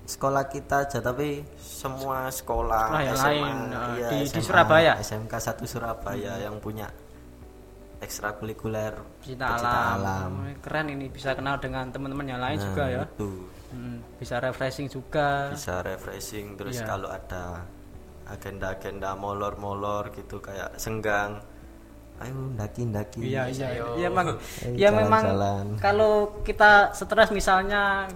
sekolah 0.04 0.44
kita 0.46 0.84
aja 0.84 0.98
tapi 0.98 1.40
semua 1.56 2.28
sekolah, 2.28 2.84
Sekolah 2.86 3.02
yang 3.02 3.16
SMA, 3.16 3.24
lain, 3.26 3.56
iya, 3.96 4.08
di- 4.10 4.20
di 4.22 4.28
SMA, 4.30 4.44
Surabaya? 4.44 4.92
SMK 4.98 5.32
1 5.32 5.64
Surabaya 5.64 6.32
yang 6.38 6.56
punya 6.58 6.86
ekstrakurikuler 7.96 8.92
Cinta 9.18 9.56
pecinta 9.56 9.80
alam. 9.96 10.32
Keren 10.60 10.86
ini 10.90 11.06
bisa 11.08 11.32
kenal 11.32 11.56
dengan 11.56 11.88
teman-teman 11.88 12.26
yang 12.26 12.36
lain 12.38 12.58
Nah, 12.58 12.64
juga 12.66 12.84
ya. 12.86 13.00
itu 13.02 13.30
Hmm, 13.72 13.98
bisa 14.14 14.38
refreshing 14.38 14.86
juga. 14.86 15.50
bisa 15.50 15.80
refreshing 15.80 16.54
terus 16.54 16.78
Iya. 16.78 16.86
kalau 16.86 17.08
ada 17.08 17.64
agenda-agenda 18.24 19.12
molor-molor 19.14 20.08
gitu 20.10 20.38
kayak 20.38 20.76
senggang 20.76 21.40
ayo 22.16 22.54
ndaki-ndaki 22.54 23.20
Iya 23.26 23.50
iya 23.50 23.66
Ayo. 23.74 23.86
iya 23.98 24.08
memang 24.08 24.28
ya 24.70 24.88
memang 24.88 25.24
kalau 25.76 26.12
kita 26.40 26.94
stres 26.94 27.28
misalnya 27.28 28.06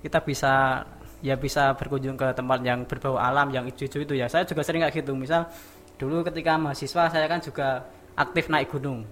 kita 0.00 0.18
bisa 0.24 0.84
ya 1.20 1.36
bisa 1.36 1.76
berkunjung 1.76 2.16
ke 2.16 2.32
tempat 2.32 2.64
yang 2.64 2.88
berbau 2.88 3.20
alam 3.20 3.52
yang 3.52 3.68
hijau-hijau 3.68 4.00
itu 4.04 4.14
ya. 4.16 4.26
Saya 4.26 4.48
juga 4.48 4.64
sering 4.64 4.84
kayak 4.84 5.04
gitu. 5.04 5.12
Misal 5.12 5.48
dulu 6.00 6.24
ketika 6.24 6.56
mahasiswa 6.56 7.12
saya 7.12 7.26
kan 7.28 7.40
juga 7.44 7.84
aktif 8.16 8.48
naik 8.48 8.72
gunung. 8.72 9.04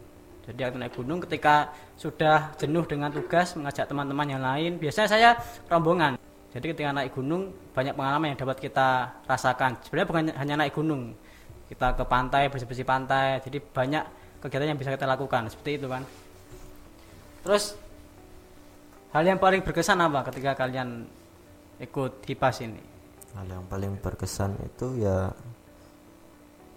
Jadi 0.48 0.60
aktif 0.64 0.80
naik 0.80 0.94
gunung 0.96 1.18
ketika 1.28 1.68
sudah 2.00 2.56
jenuh 2.56 2.88
dengan 2.88 3.12
tugas 3.12 3.52
mengajak 3.52 3.84
teman-teman 3.84 4.26
yang 4.26 4.40
lain 4.40 4.80
biasanya 4.80 5.08
saya 5.08 5.30
rombongan. 5.68 6.16
Jadi 6.48 6.72
ketika 6.72 6.96
naik 6.96 7.12
gunung 7.12 7.52
banyak 7.76 7.92
pengalaman 7.92 8.32
yang 8.32 8.38
dapat 8.40 8.56
kita 8.56 9.20
rasakan. 9.28 9.76
Sebenarnya 9.84 10.08
bukan 10.08 10.22
hanya 10.32 10.54
naik 10.64 10.72
gunung. 10.72 11.12
Kita 11.68 11.92
ke 11.92 12.04
pantai 12.08 12.48
bersih-bersih 12.48 12.88
pantai. 12.88 13.44
Jadi 13.44 13.60
banyak 13.60 14.04
kegiatan 14.40 14.72
yang 14.72 14.80
bisa 14.80 14.96
kita 14.96 15.04
lakukan. 15.04 15.52
Seperti 15.52 15.76
itu 15.76 15.86
kan. 15.92 16.08
Terus 17.44 17.76
hal 19.12 19.24
yang 19.24 19.38
paling 19.38 19.64
berkesan 19.64 19.98
apa 19.98 20.20
ketika 20.28 20.52
kalian 20.54 21.08
ikut 21.80 22.24
hipas 22.26 22.60
ini 22.60 22.82
hal 23.34 23.46
yang 23.46 23.64
paling 23.66 23.96
berkesan 24.00 24.56
itu 24.64 25.00
ya 25.00 25.30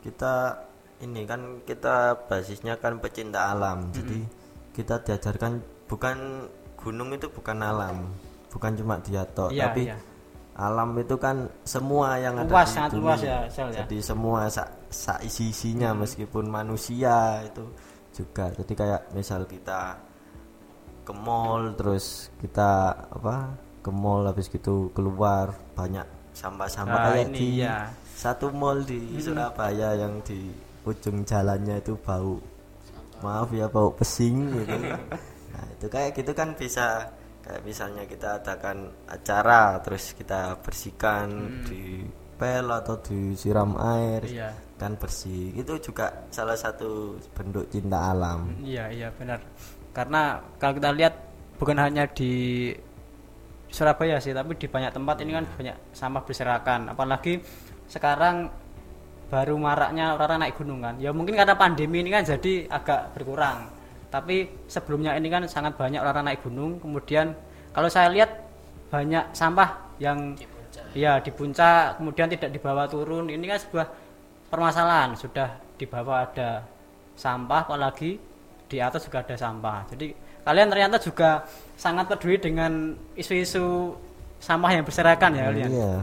kita 0.01 0.57
ini 1.01 1.25
kan 1.25 1.41
kita 1.65 2.13
basisnya 2.29 2.77
kan 2.77 2.97
pecinta 3.01 3.53
alam 3.53 3.89
jadi 3.89 4.21
kita 4.73 5.01
diajarkan 5.03 5.59
bukan 5.89 6.47
gunung 6.77 7.09
itu 7.13 7.27
bukan 7.29 7.57
alam 7.61 8.09
bukan 8.50 8.71
cuma 8.77 8.95
dia 9.01 9.23
toh 9.27 9.50
Iya, 9.50 9.69
tapi 9.69 9.81
iya. 9.89 9.97
alam 10.57 10.93
itu 10.97 11.15
kan 11.17 11.50
semua 11.63 12.17
yang 12.17 12.35
ada 12.41 12.50
Luas, 12.50 12.67
di 12.69 12.75
sangat 12.75 12.91
bumi. 12.93 13.01
luas 13.05 13.21
ya, 13.21 13.38
Sel, 13.50 13.67
ya. 13.73 13.83
jadi 13.85 13.97
semua 14.01 14.39
sak 14.50 14.67
sa 14.91 15.13
isi 15.23 15.50
isinya 15.50 15.95
meskipun 15.95 16.45
manusia 16.47 17.41
itu 17.47 17.63
juga 18.11 18.51
jadi 18.51 18.73
kayak 18.75 19.01
misal 19.15 19.47
kita 19.47 19.95
ke 21.12 21.20
mall 21.20 21.75
terus 21.75 22.32
kita 22.39 22.72
apa 23.12 23.51
ke 23.80 23.91
mall 23.91 24.24
habis 24.24 24.48
gitu 24.48 24.88
keluar 24.91 25.51
banyak 25.75 26.08
sampah-sampah 26.32 26.96
Ah, 26.96 27.06
kayak 27.12 27.27
ini 27.27 27.36
di 27.36 27.48
iya. 27.60 27.91
satu 28.15 28.48
mall 28.50 28.80
di 28.82 29.20
Surabaya 29.20 29.91
yang 29.94 30.24
di 30.24 30.48
ujung 30.82 31.22
jalannya 31.22 31.77
itu 31.77 32.00
bau 32.00 32.39
maaf 33.20 33.51
ya 33.51 33.68
bau 33.68 33.91
pesing 33.91 34.50
gitu 34.56 34.72
nah 35.51 35.65
itu 35.68 35.86
kayak 35.86 36.15
gitu 36.15 36.32
kan 36.32 36.56
bisa 36.56 37.12
kayak 37.41 37.62
misalnya 37.62 38.08
kita 38.08 38.39
adakan 38.39 38.88
acara 39.06 39.77
terus 39.84 40.15
kita 40.15 40.56
bersihkan 40.63 41.27
di 41.68 42.08
pel 42.38 42.72
atau 42.72 42.98
disiram 42.98 43.75
air 43.77 44.24
Iya. 44.24 44.50
kan 44.80 44.98
bersih 44.98 45.53
itu 45.53 45.77
juga 45.77 46.10
salah 46.30 46.56
satu 46.56 47.20
bentuk 47.36 47.70
cinta 47.70 48.10
alam 48.10 48.56
Iya 48.63 48.89
iya 48.89 49.10
benar. 49.13 49.38
Karena 49.91 50.39
kalau 50.57 50.74
kita 50.79 50.89
lihat 50.95 51.13
bukan 51.60 51.77
hanya 51.79 52.07
di 52.07 52.71
Surabaya 53.71 54.19
sih, 54.19 54.36
tapi 54.36 54.60
di 54.60 54.67
banyak 54.67 54.91
tempat 54.91 55.24
ini 55.24 55.31
kan 55.31 55.45
banyak 55.48 55.75
sampah 55.95 56.24
berserakan. 56.27 56.91
Apalagi 56.91 57.39
sekarang 57.88 58.51
baru 59.31 59.55
maraknya 59.55 60.15
orang 60.19 60.43
naik 60.43 60.60
gunung 60.60 60.83
kan. 60.83 61.00
Ya 61.00 61.15
mungkin 61.15 61.39
karena 61.39 61.55
pandemi 61.55 62.03
ini 62.03 62.12
kan 62.12 62.27
jadi 62.27 62.67
agak 62.67 63.15
berkurang. 63.15 63.71
Tapi 64.12 64.67
sebelumnya 64.67 65.15
ini 65.15 65.31
kan 65.31 65.48
sangat 65.48 65.79
banyak 65.79 66.03
orang 66.03 66.27
naik 66.27 66.43
gunung. 66.43 66.83
Kemudian 66.83 67.31
kalau 67.71 67.88
saya 67.88 68.12
lihat 68.12 68.43
banyak 68.91 69.31
sampah 69.31 69.95
yang 70.03 70.36
di 70.36 70.43
puncak 70.43 70.83
Iya 70.91 71.24
di 71.24 71.31
puncak 71.31 72.03
kemudian 72.03 72.27
tidak 72.27 72.51
dibawa 72.51 72.83
turun 72.91 73.31
ini 73.31 73.48
kan 73.48 73.60
sebuah 73.63 73.88
permasalahan 74.51 75.15
sudah 75.15 75.55
di 75.79 75.88
bawah 75.88 76.27
ada 76.27 76.67
sampah 77.15 77.63
apalagi 77.63 78.19
di 78.72 78.80
atas 78.80 79.04
juga 79.04 79.20
ada 79.20 79.36
sampah. 79.36 79.84
Jadi 79.92 80.16
kalian 80.48 80.72
ternyata 80.72 80.96
juga 81.04 81.44
sangat 81.75 82.08
peduli 82.08 82.40
dengan 82.40 82.96
isu-isu 83.20 83.92
sampah 84.40 84.72
yang 84.72 84.88
berserakan 84.88 85.36
ya 85.36 85.44
kalian. 85.51 85.70
Iya. 85.70 85.94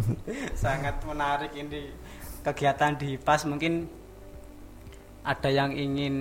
Sangat 0.66 0.98
menarik 1.06 1.54
ini 1.54 1.94
kegiatan 2.42 2.98
di 2.98 3.14
PAS. 3.16 3.46
Mungkin 3.46 3.86
ada 5.22 5.48
yang 5.48 5.70
ingin 5.70 6.14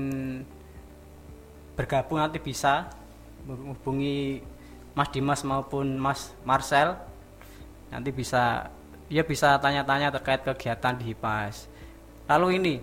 bergabung 1.74 2.22
nanti 2.22 2.38
bisa 2.38 2.88
menghubungi 3.50 4.46
Mas 4.94 5.10
Dimas 5.10 5.42
maupun 5.42 5.98
Mas 5.98 6.32
Marcel. 6.46 6.94
Nanti 7.90 8.14
bisa 8.14 8.70
dia 9.08 9.24
bisa 9.24 9.56
tanya-tanya 9.60 10.12
terkait 10.12 10.44
kegiatan 10.44 10.94
di 11.00 11.16
HIPAS 11.16 11.72
lalu 12.28 12.60
ini 12.60 12.76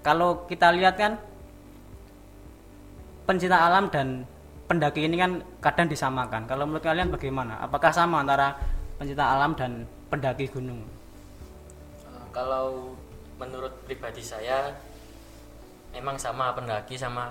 kalau 0.00 0.46
kita 0.46 0.70
lihat 0.70 0.94
kan 0.94 1.12
pencinta 3.30 3.62
alam 3.62 3.86
dan 3.94 4.26
pendaki 4.66 5.06
ini 5.06 5.14
kan 5.14 5.38
kadang 5.62 5.86
disamakan. 5.86 6.50
Kalau 6.50 6.66
menurut 6.66 6.82
kalian 6.82 7.14
bagaimana? 7.14 7.62
Apakah 7.62 7.94
sama 7.94 8.26
antara 8.26 8.58
pencinta 8.98 9.22
alam 9.22 9.54
dan 9.54 9.86
pendaki 10.10 10.50
gunung? 10.50 10.82
Eh, 12.10 12.26
kalau 12.34 12.98
menurut 13.38 13.70
pribadi 13.86 14.18
saya 14.18 14.74
memang 15.94 16.18
sama 16.18 16.50
pendaki 16.58 16.98
sama 16.98 17.30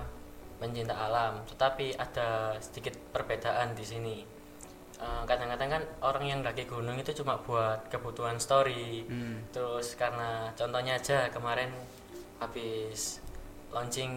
pencinta 0.56 0.96
alam. 0.96 1.44
Tetapi 1.44 2.00
ada 2.00 2.56
sedikit 2.64 2.96
perbedaan 3.12 3.76
di 3.76 3.84
sini. 3.84 4.16
Eh, 4.96 5.22
kadang-kadang 5.28 5.68
kan 5.68 5.82
orang 6.00 6.24
yang 6.24 6.40
daki 6.40 6.64
gunung 6.64 6.96
itu 6.96 7.12
cuma 7.12 7.36
buat 7.44 7.92
kebutuhan 7.92 8.40
story. 8.40 9.04
Hmm. 9.04 9.44
terus 9.52 10.00
karena 10.00 10.48
contohnya 10.56 10.96
aja 10.96 11.28
kemarin 11.28 11.68
habis 12.40 13.20
launching 13.68 14.12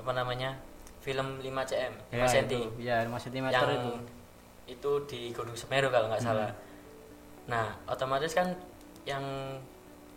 apa 0.00 0.12
namanya 0.16 0.56
film 1.06 1.38
5 1.38 1.46
cm 1.46 1.92
5 2.10 2.18
ya, 2.18 2.26
cm 2.26 2.46
itu, 2.50 2.60
ya 2.82 2.96
5 3.06 3.24
cm 3.30 3.46
yang 3.54 3.70
itu. 3.70 3.92
itu 4.74 4.92
di 5.06 5.20
Gunung 5.30 5.54
Semeru 5.54 5.86
kalau 5.94 6.10
nggak 6.10 6.18
salah. 6.18 6.50
Nah, 7.46 7.70
otomatis 7.86 8.34
kan 8.34 8.58
yang 9.06 9.22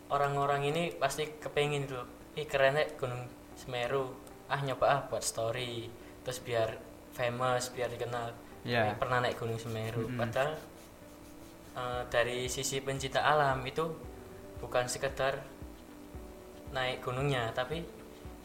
orang-orang 0.10 0.74
ini 0.74 0.84
pasti 0.98 1.29
kepengen 1.38 1.86
tuh, 1.86 2.01
ih 2.34 2.50
keren 2.50 2.81
ya 2.81 2.89
Gunung 2.98 3.29
Semeru, 3.53 4.17
ah 4.50 4.58
nyoba 4.65 4.86
ah 4.89 5.00
buat 5.05 5.22
story, 5.22 5.86
terus 6.25 6.41
biar 6.41 6.81
famous, 7.13 7.69
biar 7.69 7.93
dikenal. 7.93 8.34
Ini 8.65 8.98
pernah 8.98 9.22
naik 9.22 9.38
Gunung 9.38 9.62
Semeru, 9.62 10.10
padahal 10.17 10.58
eh, 11.77 12.01
dari 12.10 12.50
sisi 12.50 12.81
pencinta 12.81 13.22
alam 13.22 13.62
itu 13.62 13.86
bukan 14.58 14.89
sekedar 14.89 15.38
naik 16.74 17.05
gunungnya, 17.05 17.53
tapi 17.53 17.99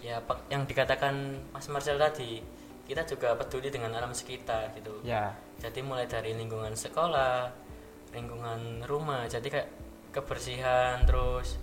ya 0.05 0.21
yang 0.53 0.69
dikatakan 0.69 1.41
Mas 1.49 1.65
Marcel 1.73 1.97
tadi, 1.97 2.45
kita 2.85 3.09
juga 3.09 3.33
peduli 3.41 3.73
dengan 3.73 3.97
alam 3.97 4.13
sekitar 4.13 4.77
gitu. 4.77 5.01
Ya. 5.01 5.33
Jadi 5.57 5.81
mulai 5.81 6.05
dari 6.05 6.37
lingkungan 6.37 6.77
sekolah 6.77 7.65
lingkungan 8.15 8.87
rumah 8.87 9.27
jadi 9.27 9.43
kayak 9.51 9.69
kebersihan 10.15 11.03
terus 11.03 11.59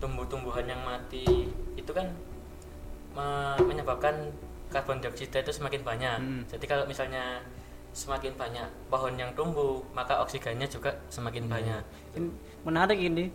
tumbuh-tumbuhan 0.00 0.64
yang 0.64 0.80
mati 0.80 1.52
itu 1.76 1.90
kan 1.92 2.08
me- 3.12 3.60
menyebabkan 3.60 4.32
karbon 4.72 5.04
dioksida 5.04 5.44
itu 5.44 5.52
semakin 5.52 5.84
banyak. 5.84 6.16
Hmm. 6.16 6.42
jadi 6.48 6.64
kalau 6.64 6.88
misalnya 6.88 7.44
semakin 7.92 8.32
banyak 8.40 8.64
pohon 8.88 9.20
yang 9.20 9.36
tumbuh 9.36 9.84
maka 9.92 10.16
oksigennya 10.24 10.64
juga 10.64 10.96
semakin 11.12 11.44
banyak. 11.44 11.82
Ini 12.16 12.28
menarik 12.64 12.96
ini 12.96 13.28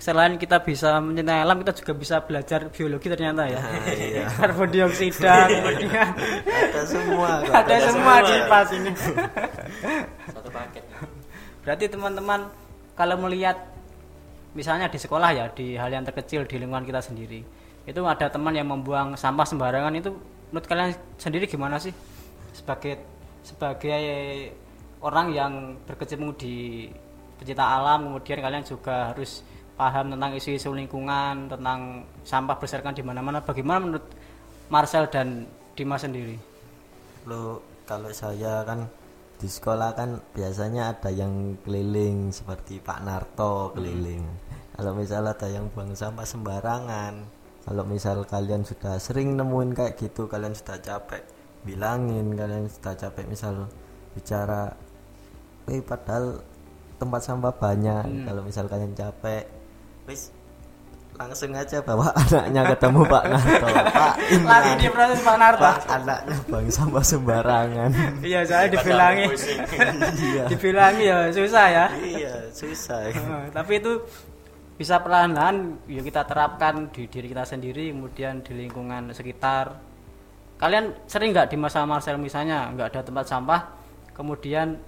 selain 0.00 0.40
kita 0.40 0.64
bisa 0.64 0.96
mencintai 0.96 1.44
alam 1.44 1.60
kita 1.60 1.76
juga 1.76 1.92
bisa 1.92 2.16
belajar 2.24 2.72
biologi 2.72 3.06
ternyata 3.12 3.44
ya. 3.44 3.60
Iya. 3.84 4.24
karbon 4.40 4.72
dioksida 4.72 5.44
kemudian 5.52 6.08
ada 6.48 6.82
semua 6.88 7.30
kok, 7.44 7.52
ada 7.52 7.76
semua 7.84 8.14
di 8.24 8.34
pas 8.48 8.68
ini. 8.72 8.90
Satu 10.32 10.48
paket. 10.48 10.84
Berarti 11.60 11.84
teman-teman 11.92 12.48
kalau 12.96 13.20
melihat 13.28 13.60
misalnya 14.56 14.88
di 14.88 14.96
sekolah 14.96 15.30
ya 15.36 15.44
di 15.52 15.76
hal 15.76 15.92
yang 15.92 16.02
terkecil 16.08 16.48
di 16.48 16.56
lingkungan 16.58 16.82
kita 16.82 17.04
sendiri 17.04 17.44
itu 17.84 18.00
ada 18.02 18.26
teman 18.32 18.56
yang 18.56 18.66
membuang 18.66 19.14
sampah 19.14 19.46
sembarangan 19.46 19.92
itu 19.94 20.10
menurut 20.50 20.66
kalian 20.66 20.90
sendiri 21.20 21.44
gimana 21.44 21.76
sih? 21.76 21.92
Sebagai 22.56 23.04
sebagai 23.44 24.00
orang 25.04 25.32
yang 25.32 25.52
berkecimpung 25.84 26.36
di 26.40 26.88
pecinta 27.36 27.64
alam 27.64 28.08
kemudian 28.08 28.40
kalian 28.40 28.64
juga 28.64 29.12
harus 29.12 29.40
paham 29.80 30.12
tentang 30.12 30.36
isu-isu 30.36 30.76
lingkungan 30.76 31.48
tentang 31.48 32.04
sampah 32.20 32.60
berserakan 32.60 32.92
di 32.92 33.00
mana-mana. 33.00 33.40
Bagaimana 33.40 33.80
menurut 33.80 34.04
Marcel 34.68 35.08
dan 35.08 35.48
Dimas 35.72 36.04
sendiri? 36.04 36.36
Lo 37.24 37.64
kalau 37.88 38.12
saya 38.12 38.60
kan 38.68 38.92
di 39.40 39.48
sekolah 39.48 39.96
kan 39.96 40.20
biasanya 40.36 40.92
ada 40.92 41.08
yang 41.08 41.56
keliling 41.64 42.28
seperti 42.28 42.76
Pak 42.84 43.00
Narto 43.00 43.72
keliling. 43.72 44.20
Kalau 44.76 44.92
misal 44.92 45.24
ada 45.24 45.48
yang 45.48 45.72
buang 45.72 45.96
sampah 45.96 46.28
sembarangan 46.28 47.40
kalau 47.64 47.84
misal 47.88 48.24
kalian 48.28 48.64
sudah 48.64 49.00
sering 49.00 49.36
nemuin 49.36 49.76
kayak 49.76 49.96
gitu 49.96 50.28
kalian 50.28 50.56
sudah 50.56 50.80
capek 50.80 51.24
bilangin 51.60 52.32
kalian 52.32 52.68
sudah 52.68 52.96
capek 52.96 53.28
misal 53.28 53.68
bicara 54.16 54.72
eh 55.68 55.80
padahal 55.84 56.40
tempat 57.00 57.20
sampah 57.24 57.52
banyak. 57.56 58.28
Kalau 58.28 58.44
misal 58.44 58.68
kalian 58.68 58.92
capek 58.92 59.59
wis 60.10 60.34
langsung 61.20 61.52
aja 61.52 61.78
bawa 61.84 62.08
anaknya 62.26 62.72
ketemu 62.74 63.00
Pak 63.04 63.24
Narto. 63.28 63.68
Pak 63.92 64.14
ini 64.32 64.44
lagi 64.56 64.72
di 64.80 64.88
proses 64.88 65.20
Pak 65.20 65.36
Narto. 65.36 65.62
Pak 65.62 65.78
anaknya 65.86 66.36
buang 66.48 66.68
sampah 66.72 67.04
sembarangan. 67.04 67.90
Iya 68.30 68.40
saya 68.48 68.66
dibilangi. 68.72 69.24
iya. 70.16 70.44
Dibilangi 70.48 71.04
ya 71.04 71.18
susah 71.28 71.66
ya. 71.68 71.86
Iya 72.00 72.34
susah. 72.56 73.12
Tapi 73.52 73.72
itu 73.76 74.00
bisa 74.80 74.96
perlahan-lahan 75.04 75.76
ya 75.92 76.00
kita 76.00 76.24
terapkan 76.24 76.88
di 76.88 77.04
diri 77.04 77.28
kita 77.28 77.44
sendiri 77.44 77.92
kemudian 77.92 78.40
di 78.40 78.56
lingkungan 78.56 79.12
sekitar. 79.12 79.76
Kalian 80.56 81.04
sering 81.04 81.36
nggak 81.36 81.52
di 81.52 81.56
masa 81.60 81.84
Marcel 81.84 82.16
misalnya 82.16 82.72
nggak 82.72 82.96
ada 82.96 83.00
tempat 83.04 83.28
sampah 83.28 83.60
kemudian 84.16 84.80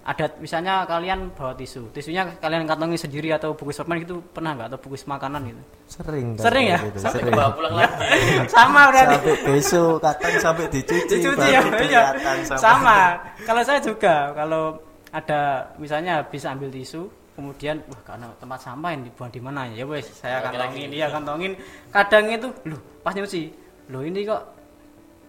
ada 0.00 0.32
misalnya 0.40 0.88
kalian 0.88 1.28
bawa 1.36 1.52
tisu. 1.52 1.92
Tisunya 1.92 2.24
kalian 2.40 2.64
kantongi 2.64 2.96
sendiri 2.96 3.28
atau 3.36 3.52
bungkus 3.52 3.76
permen 3.84 4.00
gitu 4.00 4.24
pernah 4.32 4.56
nggak? 4.56 4.72
Atau 4.72 4.78
bungkus 4.80 5.04
makanan 5.04 5.40
gitu? 5.52 5.62
Sering 5.92 6.26
Sering 6.40 6.66
ya? 6.72 6.78
gitu, 6.88 6.98
Sampai 7.04 7.20
sering 7.20 7.34
kebawa 7.36 7.50
pulang 7.52 7.74
lagi. 7.76 7.92
sama 8.56 8.82
berarti. 8.88 9.16
Sampai 9.20 9.36
besok 9.44 9.94
kadang 10.00 10.34
sampai 10.40 10.64
dicuci, 10.72 11.14
dicuci 11.20 11.48
ya 11.52 11.60
iya. 11.60 11.60
kelihatan 11.68 12.36
sama, 12.48 12.60
sama. 12.60 12.98
Kalau 13.44 13.62
saya 13.62 13.80
juga 13.84 14.14
kalau 14.32 14.64
ada 15.12 15.40
misalnya 15.76 16.24
bisa 16.24 16.54
ambil 16.54 16.70
tisu 16.72 17.10
kemudian 17.34 17.80
wah 17.88 18.00
karena 18.04 18.28
tempat 18.36 18.60
sampah 18.60 18.90
yang 18.92 19.02
dibuang 19.04 19.30
di 19.32 19.40
mana 19.40 19.68
ya? 19.68 19.84
Wes 19.84 20.08
saya 20.16 20.40
kantongin 20.40 20.88
dia 20.88 21.12
kantongin. 21.12 21.52
Kadang 21.92 22.24
itu 22.32 22.48
loh 22.64 22.80
pas 23.04 23.12
nyuci. 23.12 23.52
Loh 23.92 24.00
ini 24.00 24.24
kok 24.24 24.59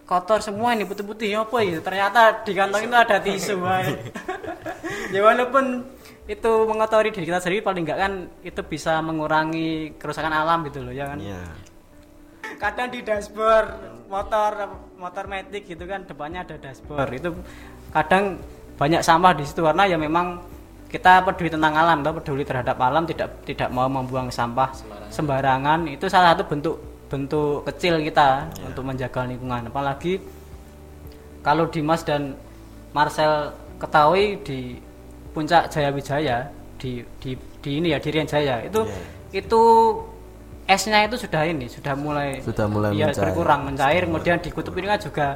kotor 0.06 0.42
semua 0.42 0.74
ini 0.74 0.84
putih-putih 0.84 1.38
apa 1.38 1.58
ya? 1.62 1.78
Ternyata 1.78 2.44
di 2.44 2.52
kantong 2.52 2.82
itu 2.84 2.96
ada 2.96 3.16
tisu 3.22 3.54
ya 5.14 5.20
walaupun 5.20 5.86
itu 6.30 6.52
mengotori 6.64 7.10
diri 7.10 7.26
kita 7.26 7.42
sendiri 7.42 7.66
paling 7.66 7.82
enggak 7.82 7.98
kan 7.98 8.12
itu 8.46 8.60
bisa 8.62 9.02
mengurangi 9.02 9.98
kerusakan 9.98 10.32
alam 10.32 10.62
gitu 10.70 10.84
loh 10.84 10.94
ya 10.94 11.10
kan? 11.10 11.18
Iya. 11.18 11.42
kadang 12.60 12.94
di 12.94 13.02
dashboard 13.02 13.74
motor 14.06 14.70
motor 14.94 15.24
metik 15.26 15.66
gitu 15.66 15.82
kan 15.88 16.06
depannya 16.06 16.46
ada 16.46 16.56
dashboard. 16.60 17.10
Itu 17.10 17.34
kadang 17.90 18.38
banyak 18.78 19.02
sampah 19.02 19.32
di 19.34 19.42
situ 19.42 19.66
karena 19.66 19.88
ya 19.88 19.98
memang 19.98 20.38
kita 20.92 21.24
peduli 21.24 21.48
tentang 21.48 21.72
alam 21.72 22.04
atau 22.04 22.12
peduli 22.20 22.44
terhadap 22.44 22.76
alam 22.76 23.08
tidak 23.08 23.40
tidak 23.48 23.72
mau 23.72 23.88
membuang 23.88 24.28
sampah 24.28 24.68
sembarangan, 25.08 25.88
itu 25.88 26.04
salah 26.06 26.36
satu 26.36 26.44
bentuk 26.44 26.76
bentuk 27.12 27.68
kecil 27.68 28.00
kita 28.00 28.48
untuk 28.64 28.88
menjaga 28.88 29.28
lingkungan. 29.28 29.68
Apalagi 29.68 30.16
kalau 31.44 31.68
Dimas 31.68 32.00
dan 32.00 32.32
Marcel 32.96 33.52
ketahui 33.76 34.40
di 34.40 34.80
puncak 35.36 35.68
Jaya 35.68 35.92
Wijaya 35.92 36.38
di 36.80 37.04
di 37.20 37.36
di 37.60 37.70
ini 37.78 37.92
ya 37.92 38.00
di 38.00 38.08
Rian 38.08 38.24
Jaya 38.24 38.64
itu 38.64 38.80
Iya. 38.88 39.44
itu 39.44 39.62
esnya 40.64 41.04
itu 41.04 41.16
sudah 41.18 41.42
ini 41.44 41.66
sudah 41.68 41.92
mulai 41.92 42.40
Sudah 42.40 42.64
mulai 42.64 42.96
ya, 42.96 43.12
mencair. 43.12 43.22
berkurang 43.28 43.60
mencair. 43.68 44.02
Kemudian 44.08 44.38
di 44.40 44.48
kutub 44.48 44.72
ini 44.76 44.88
kan 44.88 44.98
juga 44.98 45.26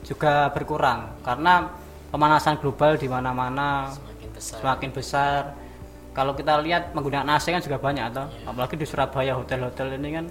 juga 0.00 0.32
berkurang. 0.50 1.20
Karena 1.20 1.68
pemanasan 2.08 2.56
global 2.56 2.96
di 2.96 3.08
mana-mana 3.10 3.92
Semakin 3.92 4.28
besar. 4.32 4.56
semakin 4.62 4.90
besar. 4.94 5.40
Kalau 6.12 6.32
kita 6.32 6.56
lihat 6.64 6.96
menggunakan 6.96 7.28
AC 7.28 7.52
kan 7.52 7.60
juga 7.60 7.76
banyak 7.76 8.04
atau 8.08 8.24
apalagi 8.48 8.80
di 8.80 8.86
Surabaya 8.88 9.36
hotel-hotel 9.36 10.00
ini 10.00 10.08
kan 10.16 10.24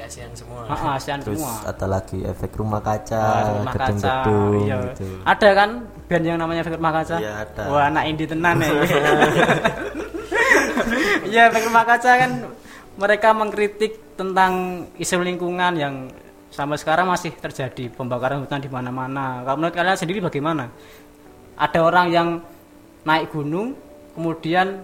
ASEAN 0.00 0.30
semua. 0.32 0.62
ah, 0.66 0.94
ASEAN 0.94 1.18
Terus 1.20 1.38
semua 1.40 1.54
ada 1.64 1.86
lagi 1.86 2.18
efek 2.22 2.50
rumah 2.54 2.78
kaca, 2.78 3.18
Ah, 3.18 3.42
rumah 3.56 3.72
kaca 3.72 3.86
gedung-gedung 3.88 4.62
iya. 4.62 4.76
gitu. 4.92 5.04
ada 5.22 5.48
kan 5.52 5.70
band 6.06 6.24
yang 6.24 6.38
namanya 6.38 6.60
efek 6.62 6.76
rumah 6.76 6.94
kaca 6.94 7.16
Iya, 7.16 7.32
ada. 7.42 7.62
wah 7.66 7.82
anak 7.86 8.04
indie 8.06 8.26
tenan 8.26 8.56
ya 8.58 8.70
iya 11.28 11.40
efek 11.48 11.62
rumah 11.68 11.84
kaca 11.84 12.10
kan 12.16 12.30
mereka 12.98 13.28
mengkritik 13.30 13.92
tentang 14.18 14.52
isu 14.96 15.22
lingkungan 15.22 15.72
yang 15.74 15.94
sampai 16.48 16.74
sekarang 16.74 17.06
masih 17.06 17.30
terjadi 17.34 17.92
pembakaran 17.92 18.42
hutan 18.42 18.58
di 18.58 18.66
mana-mana 18.66 19.44
kalau 19.44 19.60
menurut 19.60 19.74
kalian 19.76 19.94
sendiri 19.94 20.18
bagaimana 20.18 20.66
ada 21.54 21.78
orang 21.78 22.06
yang 22.08 22.28
naik 23.04 23.30
gunung 23.30 23.76
kemudian 24.16 24.82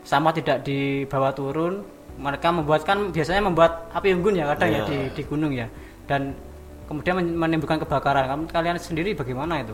sampah 0.00 0.32
tidak 0.32 0.62
dibawa 0.62 1.34
turun 1.34 1.82
mereka 2.20 2.52
membuatkan 2.52 3.10
biasanya 3.10 3.42
membuat 3.42 3.88
api 3.90 4.12
unggun 4.12 4.36
ya 4.36 4.44
kadang 4.52 4.68
ya 4.70 4.76
Iya. 4.76 4.86
di, 4.86 4.96
di 5.16 5.22
gunung 5.24 5.52
ya 5.56 5.66
dan 6.04 6.36
kemudian 6.84 7.16
men- 7.16 7.38
menimbulkan 7.38 7.80
kebakaran 7.80 8.28
kamu 8.28 8.42
kalian 8.52 8.76
sendiri 8.76 9.16
bagaimana 9.16 9.64
itu 9.64 9.72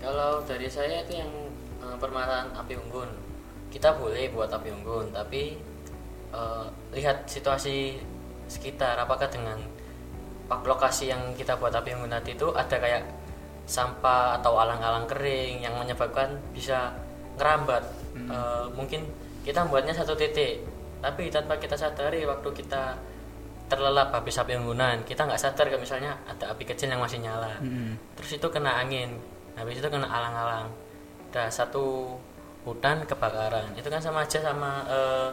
Kalau 0.00 0.40
dari 0.42 0.64
saya 0.66 1.04
itu 1.04 1.20
yang 1.20 1.28
eh, 1.84 1.96
permasalahan 2.00 2.48
api 2.56 2.72
unggun, 2.72 3.10
kita 3.68 3.92
boleh 4.00 4.32
buat 4.32 4.48
api 4.48 4.72
unggun, 4.72 5.12
tapi 5.12 5.60
eh, 6.32 6.64
lihat 6.96 7.28
situasi 7.28 8.00
sekitar. 8.48 8.96
Apakah 8.96 9.28
dengan 9.28 9.60
pak 10.48 10.64
lokasi 10.64 11.12
yang 11.12 11.36
kita 11.36 11.52
buat 11.54 11.70
api 11.70 11.92
unggun 11.94 12.10
tadi 12.10 12.32
itu 12.32 12.48
ada 12.56 12.74
kayak 12.74 13.04
sampah 13.68 14.40
atau 14.40 14.58
alang-alang 14.58 15.04
kering 15.06 15.62
yang 15.62 15.76
menyebabkan 15.76 16.32
bisa 16.56 16.96
ngerambat. 17.36 17.84
Eh, 18.16 18.64
mungkin 18.72 19.04
kita 19.44 19.68
buatnya 19.68 19.92
satu 19.92 20.16
titik, 20.16 20.64
tapi 21.00 21.32
tanpa 21.32 21.56
kita 21.56 21.76
sadari 21.76 22.24
waktu 22.28 22.48
kita 22.52 22.96
terlelap 23.70 24.10
habis 24.10 24.34
api 24.34 24.58
unggunan 24.58 25.06
kita 25.06 25.22
nggak 25.24 25.38
sadar 25.38 25.70
kalau 25.70 25.78
misalnya 25.78 26.12
ada 26.26 26.50
api 26.52 26.64
kecil 26.66 26.90
yang 26.90 27.00
masih 27.00 27.22
nyala. 27.22 27.56
Terus 28.18 28.30
itu 28.36 28.46
kena 28.52 28.80
angin 28.80 29.16
habis 29.56 29.80
itu 29.80 29.88
kena 29.88 30.06
alang-alang. 30.06 30.68
Udah 31.30 31.46
satu 31.46 32.18
hutan 32.66 33.06
kebakaran. 33.06 33.72
Itu 33.78 33.86
kan 33.88 34.02
sama 34.02 34.26
aja 34.26 34.42
sama 34.42 34.84
eh, 34.90 35.30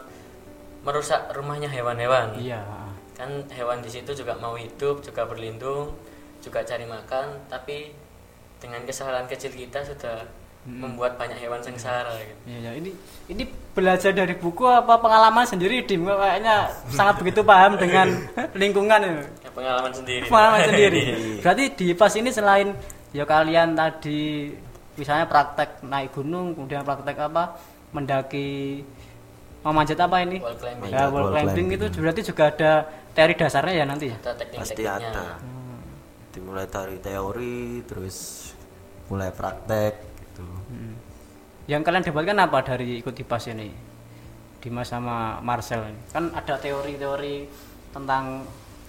merusak 0.85 1.33
rumahnya 1.33 1.67
hewan-hewan. 1.67 2.37
Iya 2.37 2.87
kan 3.17 3.49
hewan 3.49 3.81
di 3.81 3.89
situ 3.89 4.13
juga 4.13 4.37
mau 4.37 4.53
hidup 4.53 5.01
juga 5.01 5.25
berlindung 5.25 5.89
juga 6.37 6.61
cari 6.61 6.85
makan 6.85 7.49
tapi 7.49 7.89
dengan 8.61 8.85
kesalahan 8.85 9.25
kecil 9.25 9.49
kita 9.57 9.81
sudah 9.81 10.21
membuat 10.67 11.15
banyak 11.15 11.39
hewan 11.39 11.63
sengsara 11.63 12.11
gitu. 12.19 12.41
Iya, 12.43 12.59
ya. 12.59 12.71
ini 12.75 12.91
ini 13.31 13.43
belajar 13.71 14.11
dari 14.11 14.35
buku 14.35 14.67
apa 14.67 14.99
pengalaman 14.99 15.47
sendiri 15.47 15.87
dim 15.87 16.03
kayaknya 16.03 16.67
sangat 16.91 17.23
begitu 17.23 17.39
paham 17.39 17.79
dengan 17.79 18.27
lingkungan 18.51 18.99
ya. 18.99 19.11
Ya, 19.47 19.49
pengalaman 19.55 19.91
sendiri 19.95 20.25
pengalaman 20.27 20.61
sendiri 20.67 21.01
berarti 21.43 21.63
di 21.71 21.87
pas 21.95 22.11
ini 22.19 22.29
selain 22.35 22.75
ya 23.15 23.23
kalian 23.23 23.79
tadi 23.79 24.51
misalnya 24.99 25.23
praktek 25.31 25.87
naik 25.87 26.11
gunung 26.11 26.51
kemudian 26.51 26.83
praktek 26.83 27.15
apa 27.15 27.55
mendaki 27.95 28.83
memanjat 29.63 29.99
apa 30.03 30.17
ini 30.27 30.37
Wall 30.43 30.57
climbing. 30.59 30.89
ya 30.91 31.07
wall 31.07 31.31
Wall 31.31 31.31
climbing 31.31 31.67
climbing. 31.71 31.87
itu 31.87 31.99
berarti 32.03 32.21
juga 32.27 32.43
ada 32.51 32.71
teori 33.15 33.33
dasarnya 33.39 33.73
ya 33.73 33.85
nanti 33.87 34.05
ya 34.11 34.17
ada 34.19 34.43
Pasti 34.59 34.83
ada. 34.83 35.25
Dimulai 36.37 36.69
dari 36.69 37.01
teori, 37.01 37.81
terus 37.89 38.51
mulai 39.09 39.33
praktek 39.33 40.16
gitu. 40.37 40.55
yang 41.67 41.81
kalian 41.81 42.05
dapatkan 42.05 42.37
apa 42.37 42.57
dari 42.61 43.01
ikut 43.01 43.17
pas 43.25 43.43
ini 43.49 43.73
Dimas 44.61 44.89
sama 44.89 45.41
Marcel 45.41 45.89
ini 45.89 46.01
kan 46.13 46.29
ada 46.33 46.55
teori-teori 46.57 47.49
tentang 47.93 48.45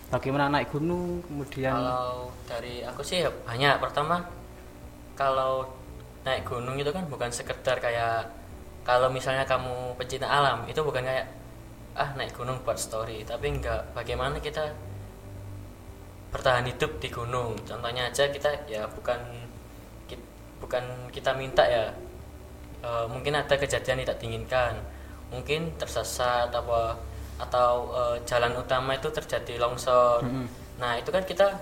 bagaimana 0.09 0.49
naik 0.49 0.73
gunung 0.73 1.21
kemudian 1.25 1.73
Kalau 1.73 2.33
dari 2.49 2.81
aku 2.85 3.05
sih 3.05 3.25
ya 3.25 3.31
banyak. 3.45 3.77
Pertama, 3.81 4.25
kalau 5.13 5.69
naik 6.25 6.49
gunung 6.49 6.77
itu 6.81 6.89
kan 6.91 7.05
bukan 7.07 7.29
sekedar 7.29 7.77
kayak 7.81 8.29
kalau 8.85 9.13
misalnya 9.13 9.45
kamu 9.45 9.97
pecinta 10.01 10.29
alam 10.29 10.65
itu 10.65 10.81
bukan 10.81 11.05
kayak 11.05 11.29
ah 11.99 12.15
naik 12.17 12.33
gunung 12.33 12.57
buat 12.65 12.79
story, 12.81 13.27
tapi 13.27 13.53
enggak 13.53 13.93
bagaimana 13.93 14.41
kita 14.41 14.73
bertahan 16.33 16.65
hidup 16.69 16.97
di 17.01 17.09
gunung. 17.13 17.57
Contohnya 17.69 18.09
aja 18.09 18.29
kita 18.33 18.65
ya 18.69 18.89
bukan 18.89 19.19
bukan 20.63 21.11
kita 21.15 21.35
minta 21.35 21.65
ya. 21.65 21.91
Eh, 22.79 23.07
mungkin 23.11 23.35
ada 23.35 23.59
kejadian 23.59 24.07
tidak 24.07 24.23
diinginkan 24.23 24.79
mungkin 25.35 25.75
tersesat 25.77 26.49
apa 26.55 26.95
atau 27.39 27.91
eh, 27.95 28.17
jalan 28.23 28.55
utama 28.55 28.95
itu 28.95 29.11
terjadi 29.11 29.59
longsor. 29.59 30.23
Nah 30.79 30.95
itu 30.95 31.11
kan 31.11 31.27
kita 31.27 31.59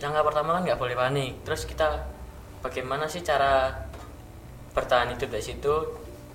langkah 0.00 0.22
pertama 0.22 0.56
kan 0.58 0.62
nggak 0.66 0.80
boleh 0.80 0.94
panik. 0.94 1.42
Terus 1.42 1.66
kita 1.66 2.06
bagaimana 2.62 3.10
sih 3.10 3.26
cara 3.26 3.74
bertahan 4.70 5.12
hidup 5.18 5.34
dari 5.34 5.44
situ? 5.44 5.74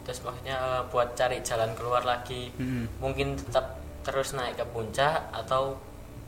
Terus 0.04 0.20
maksudnya 0.28 0.60
eh, 0.60 0.82
buat 0.92 1.16
cari 1.16 1.40
jalan 1.40 1.72
keluar 1.74 2.04
lagi. 2.04 2.52
Mm-mm. 2.60 3.00
mungkin 3.00 3.40
tetap 3.40 3.80
terus 4.06 4.38
naik 4.38 4.60
ke 4.60 4.66
puncak 4.70 5.34
atau 5.34 5.80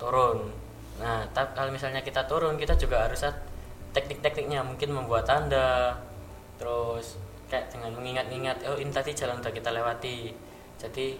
turun. 0.01 0.49
Nah 1.03 1.27
tapi 1.35 1.51
kalau 1.51 1.69
misalnya 1.69 2.01
kita 2.01 2.25
turun 2.25 2.57
kita 2.57 2.73
juga 2.79 3.05
harus 3.05 3.21
teknik-tekniknya 3.97 4.61
mungkin 4.61 4.93
membuat 4.93 5.25
tanda 5.25 5.97
terus 6.55 7.17
kayak 7.47 7.69
dengan 7.69 7.95
mengingat-ingat 7.95 8.61
oh 8.65 8.77
ini 8.77 8.89
tadi 8.89 9.11
jalan 9.11 9.39
udah 9.39 9.49
kita 9.49 9.69
lewati 9.71 10.31
jadi 10.77 11.17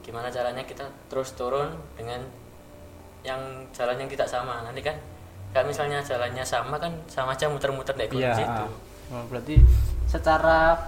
gimana 0.00 0.28
caranya 0.28 0.62
kita 0.62 0.88
terus 1.06 1.32
turun 1.32 1.68
dengan 1.94 2.24
yang 3.20 3.40
jalan 3.72 3.96
yang 3.96 4.06
tidak 4.06 4.24
sama 4.24 4.60
nanti 4.62 4.80
kan 4.80 4.96
kalau 5.50 5.66
misalnya 5.66 6.00
jalannya 6.00 6.42
sama 6.42 6.76
kan 6.76 6.92
sama 7.06 7.32
aja 7.32 7.46
muter-muter 7.46 7.92
dari 7.92 8.08
gunung 8.08 8.24
Iya. 8.26 8.36
situ 8.36 8.64
Oh, 9.06 9.20
berarti 9.28 9.60
secara 10.06 10.80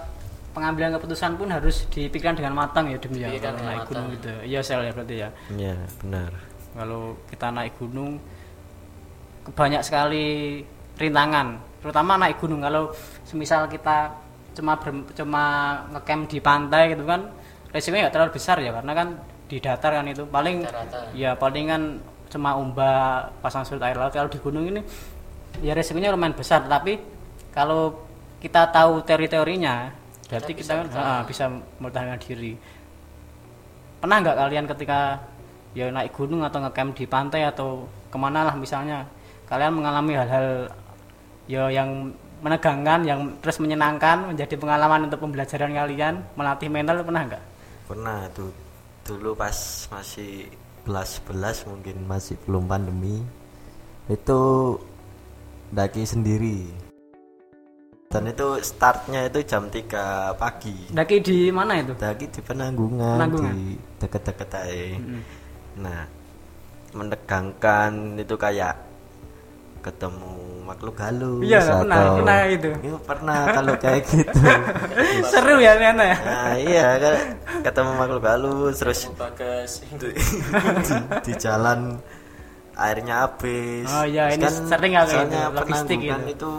pengambilan 0.49 0.89
keputusan 0.91 1.37
pun 1.37 1.53
harus 1.53 1.85
dipikirkan 1.87 2.33
dengan 2.33 2.57
matang 2.57 2.89
ya 2.89 2.97
Dim 2.97 3.13
ya 3.13 3.29
kalau 3.37 3.61
naik 3.61 3.85
gunung 3.85 4.09
matang. 4.09 4.15
gitu. 4.17 4.31
Iya 4.41 4.59
sel 4.59 4.81
ya 4.81 4.91
berarti 4.91 5.15
ya. 5.15 5.29
Iya, 5.53 5.77
benar. 6.01 6.31
Kalau 6.73 7.01
kita 7.29 7.53
naik 7.53 7.77
gunung 7.77 8.17
banyak 9.47 9.81
sekali 9.81 10.65
rintangan, 10.97 11.61
terutama 11.81 12.17
naik 12.17 12.41
gunung. 12.41 12.61
Kalau 12.61 12.91
semisal 13.23 13.69
kita 13.69 14.11
cuma 14.57 14.73
ber- 14.81 15.05
cuma 15.13 15.43
ngecamp 15.93 16.25
di 16.25 16.41
pantai 16.41 16.97
gitu 16.97 17.05
kan 17.05 17.29
resikonya 17.69 18.09
nggak 18.09 18.15
terlalu 18.17 18.31
besar 18.33 18.57
ya 18.57 18.73
karena 18.73 18.93
kan 18.97 19.07
di 19.45 19.57
datar 19.61 19.91
kan 20.01 20.05
itu. 20.09 20.25
Paling 20.25 20.65
Rata-rata. 20.65 21.13
ya 21.13 21.37
paling 21.37 21.65
kan 21.69 21.81
cuma 22.27 22.57
ombak 22.57 23.37
pasang 23.39 23.63
surut 23.63 23.85
air 23.85 23.95
laut. 23.95 24.11
Kalau 24.11 24.27
di 24.27 24.41
gunung 24.41 24.65
ini 24.65 24.81
ya 25.61 25.77
resikonya 25.77 26.09
lumayan 26.09 26.33
besar. 26.33 26.65
Tapi 26.65 26.97
kalau 27.53 27.93
kita 28.41 28.69
tahu 28.73 29.01
teori-teorinya 29.05 29.93
berarti 30.27 30.51
Kita 30.57 30.61
kita, 30.61 30.73
bisa 30.83 30.97
kan 30.97 31.05
ah, 31.05 31.21
bisa 31.23 31.43
mempertahankan 31.47 32.19
diri. 32.25 32.53
Pernah 34.01 34.17
nggak 34.25 34.37
kalian 34.37 34.65
ketika 34.69 34.99
ya 35.77 35.93
naik 35.93 36.13
gunung 36.17 36.41
atau 36.41 36.57
ngecamp 36.65 36.97
di 36.97 37.05
pantai 37.05 37.45
atau 37.45 37.85
ke 38.09 38.17
mana 38.17 38.41
lah 38.49 38.55
misalnya 38.57 39.05
kalian 39.45 39.77
mengalami 39.77 40.17
hal-hal 40.17 40.65
ya 41.47 41.71
yang 41.71 42.13
menegangkan 42.43 43.01
yang 43.01 43.21
terus 43.41 43.57
menyenangkan 43.57 44.29
menjadi 44.29 44.55
pengalaman 44.61 45.09
untuk 45.09 45.25
pembelajaran 45.25 45.73
kalian 45.73 46.21
melatih 46.37 46.69
mental 46.69 47.01
pernah 47.01 47.23
nggak? 47.25 47.43
Pernah 47.89 48.19
tuh 48.35 48.51
dulu 49.07 49.33
pas 49.33 49.55
masih 49.89 50.51
kelas 50.85 51.23
11 51.25 51.71
mungkin 51.71 51.95
masih 52.05 52.35
belum 52.45 52.67
pandemi 52.67 53.23
itu 54.11 54.41
daki 55.73 56.03
sendiri. 56.05 56.59
Dan 58.07 58.23
itu 58.31 58.55
startnya 58.63 59.27
itu 59.27 59.43
jam 59.43 59.67
3 59.67 60.31
pagi. 60.39 60.95
Daki 60.95 61.19
di 61.19 61.51
mana 61.51 61.75
itu? 61.83 61.91
Daki 61.91 62.31
di 62.31 62.39
penanggungan, 62.39 63.19
Penanggungan. 63.19 63.51
di 63.51 63.75
deket-deket 63.99 64.49
aja 64.53 64.95
nah 65.77 66.01
menegangkan 66.97 68.17
itu 68.17 68.33
kayak 68.33 68.73
ketemu 69.85 70.46
makhluk 70.67 70.99
halus 70.99 71.39
Iya, 71.41 71.59
pernah, 71.63 71.95
atau- 71.97 72.15
pernah 72.19 72.37
itu. 72.45 72.69
Iya, 72.77 72.95
pernah 73.01 73.37
kalau 73.49 73.73
kayak 73.75 74.01
gitu. 74.11 74.39
Seru 75.23 75.55
ya 75.57 75.71
ternyata 75.73 76.03
ya? 76.03 76.17
Nah 76.19 76.53
iya 76.59 76.87
kan 76.97 77.15
ketemu 77.63 77.91
makhluk 77.95 78.23
halus 78.23 78.75
terus 78.75 78.99
di, 79.99 80.09
di 81.23 81.33
jalan 81.35 81.79
airnya 82.75 83.25
habis. 83.25 83.87
Oh 83.89 84.05
iya, 84.05 84.29
ini 84.29 84.43
Terus 84.43 84.57
sering 84.65 84.93
ya 84.93 85.01
kayak 85.01 85.09
soalnya 85.09 85.41
gitu, 85.41 85.55
logistik 85.55 85.97
penanggungan 85.97 86.21
gitu. 86.21 86.33
itu 86.35 86.51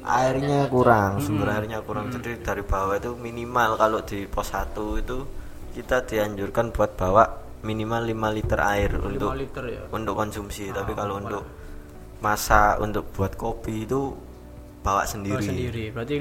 airnya 0.00 0.60
kurang 0.66 1.12
sumber 1.18 1.48
airnya 1.50 1.78
kurang. 1.80 2.06
Jadi 2.10 2.30
dari 2.40 2.62
bawah 2.62 2.94
itu 2.94 3.12
minimal 3.14 3.70
kalau 3.74 4.00
di 4.02 4.24
pos 4.24 4.50
1 4.50 4.74
itu 4.98 5.18
kita 5.72 6.04
dianjurkan 6.04 6.68
buat 6.68 6.94
bawa 6.94 7.24
minimal 7.58 8.02
5 8.06 8.36
liter 8.36 8.60
air 8.60 8.90
untuk 8.94 9.34
liter 9.34 9.64
ya? 9.66 9.82
untuk 9.90 10.14
konsumsi. 10.14 10.68
Tapi 10.68 10.92
kalau 10.92 11.18
untuk 11.18 11.42
masak 12.18 12.78
untuk 12.78 13.06
buat 13.14 13.32
kopi 13.34 13.84
itu 13.84 14.14
bawa 14.82 15.02
sendiri, 15.04 15.42
sendiri. 15.42 15.84
Berarti 15.90 16.16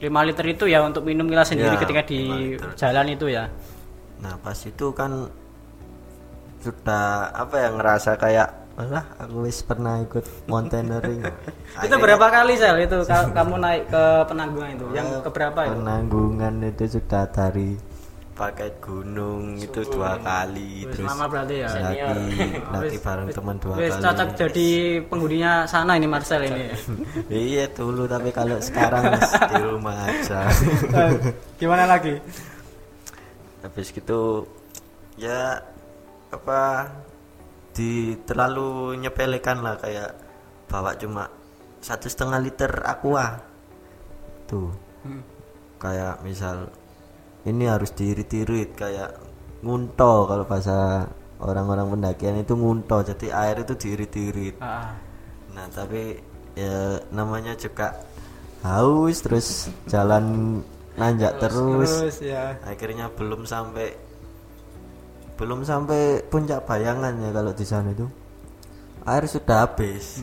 5 0.00 0.28
liter 0.28 0.46
itu 0.48 0.64
ya 0.66 0.82
untuk 0.82 1.02
minum 1.02 1.26
kita 1.26 1.44
sendiri 1.44 1.74
Ya, 1.74 1.80
ketika 1.80 2.02
di 2.02 2.18
5 2.24 2.36
liter. 2.58 2.70
jalan 2.74 3.06
itu 3.08 3.26
ya? 3.28 3.44
Nah 4.18 4.34
pas 4.38 4.58
itu 4.58 4.86
kan 4.90 5.30
sudah 6.62 7.30
apa 7.32 7.54
ya 7.58 7.68
ngerasa 7.70 8.14
kayak 8.16 8.48
Alah 8.72 9.04
aku 9.20 9.44
wis 9.44 9.60
pernah 9.60 10.00
ikut 10.00 10.24
mountaineering. 10.48 11.20
Itu 11.84 11.92
berapa 11.92 12.24
kali 12.24 12.56
sel 12.56 12.80
itu? 12.80 13.04
Ka- 13.04 13.28
kamu 13.28 13.60
naik 13.60 13.84
ke 13.92 14.04
penanggungan 14.24 14.68
itu? 14.72 14.86
Yang 14.96 15.08
keberapa 15.28 15.60
itu? 15.68 15.76
Penanggungan 15.76 16.54
itu 16.64 16.84
sudah 16.96 17.28
dari 17.28 17.76
pakai 18.32 18.80
gunung 18.80 19.60
itu 19.60 19.84
dua 19.92 20.16
kali 20.18 20.88
Wis 20.88 20.96
terus 20.96 21.08
lama 21.12 21.24
berarti 21.28 21.54
ya. 21.60 21.68
lagi 21.68 22.00
lagi 22.74 22.96
bareng 22.96 23.28
teman 23.28 23.56
dua 23.60 23.74
Wis 23.76 23.92
kali. 23.92 24.02
cocok 24.08 24.28
jadi 24.40 24.68
penghuninya 25.04 25.52
sana 25.68 25.92
ini 26.00 26.08
Marcel 26.08 26.48
ini. 26.48 26.72
Iya 27.52 27.68
dulu 27.70 28.08
tapi 28.08 28.32
kalau 28.32 28.56
sekarang 28.56 29.04
di 29.52 29.56
rumah 29.60 29.96
aja. 30.08 30.48
Eh, 30.96 31.10
gimana 31.60 31.84
lagi? 31.84 32.16
Habis 33.60 33.92
gitu 33.92 34.48
ya 35.16 35.60
apa 36.32 36.88
di 37.72 38.16
terlalu 38.24 38.96
nyepelekan 38.96 39.60
lah 39.60 39.76
kayak 39.76 40.16
bawa 40.68 40.96
cuma 40.96 41.28
satu 41.84 42.08
setengah 42.08 42.40
liter 42.40 42.72
aqua. 42.82 43.40
Tuh. 44.48 44.72
Hmm. 45.02 45.18
kayak 45.82 46.22
misal 46.22 46.70
ini 47.46 47.64
harus 47.66 47.90
diirit-irit 47.94 48.78
kayak 48.78 49.18
ngunto 49.62 50.26
kalau 50.30 50.44
bahasa 50.46 51.06
orang-orang 51.42 51.90
pendakian 51.98 52.38
itu 52.42 52.54
ngunto 52.54 53.02
jadi 53.02 53.26
air 53.34 53.56
itu 53.66 53.74
diirit-irit 53.74 54.56
Ah, 54.62 54.94
nah 55.54 55.66
tapi 55.70 56.18
ya 56.54 57.00
namanya 57.10 57.56
juga 57.58 57.98
haus 58.62 59.22
terus 59.24 59.46
jalan 59.90 60.58
nanjak 60.94 61.40
terus 61.40 61.90
terus. 61.90 62.16
ya. 62.22 62.54
Akhirnya 62.62 63.08
belum 63.10 63.48
sampai 63.48 63.96
belum 65.34 65.64
sampai 65.66 66.22
puncak 66.30 66.62
bayangan 66.68 67.16
ya 67.18 67.30
kalau 67.34 67.52
di 67.56 67.66
sana 67.66 67.90
itu. 67.90 68.06
Air 69.02 69.26
sudah 69.26 69.66
habis. 69.66 70.22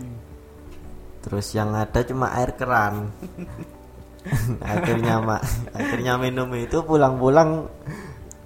Terus 1.19 1.51
yang 1.51 1.75
ada 1.75 1.99
cuma 2.07 2.31
air 2.31 2.55
keran 2.55 3.11
akhirnya 4.63 5.23
mak. 5.23 5.41
Akhirnya 5.71 6.19
minum 6.19 6.49
itu 6.55 6.83
pulang-pulang. 6.83 7.67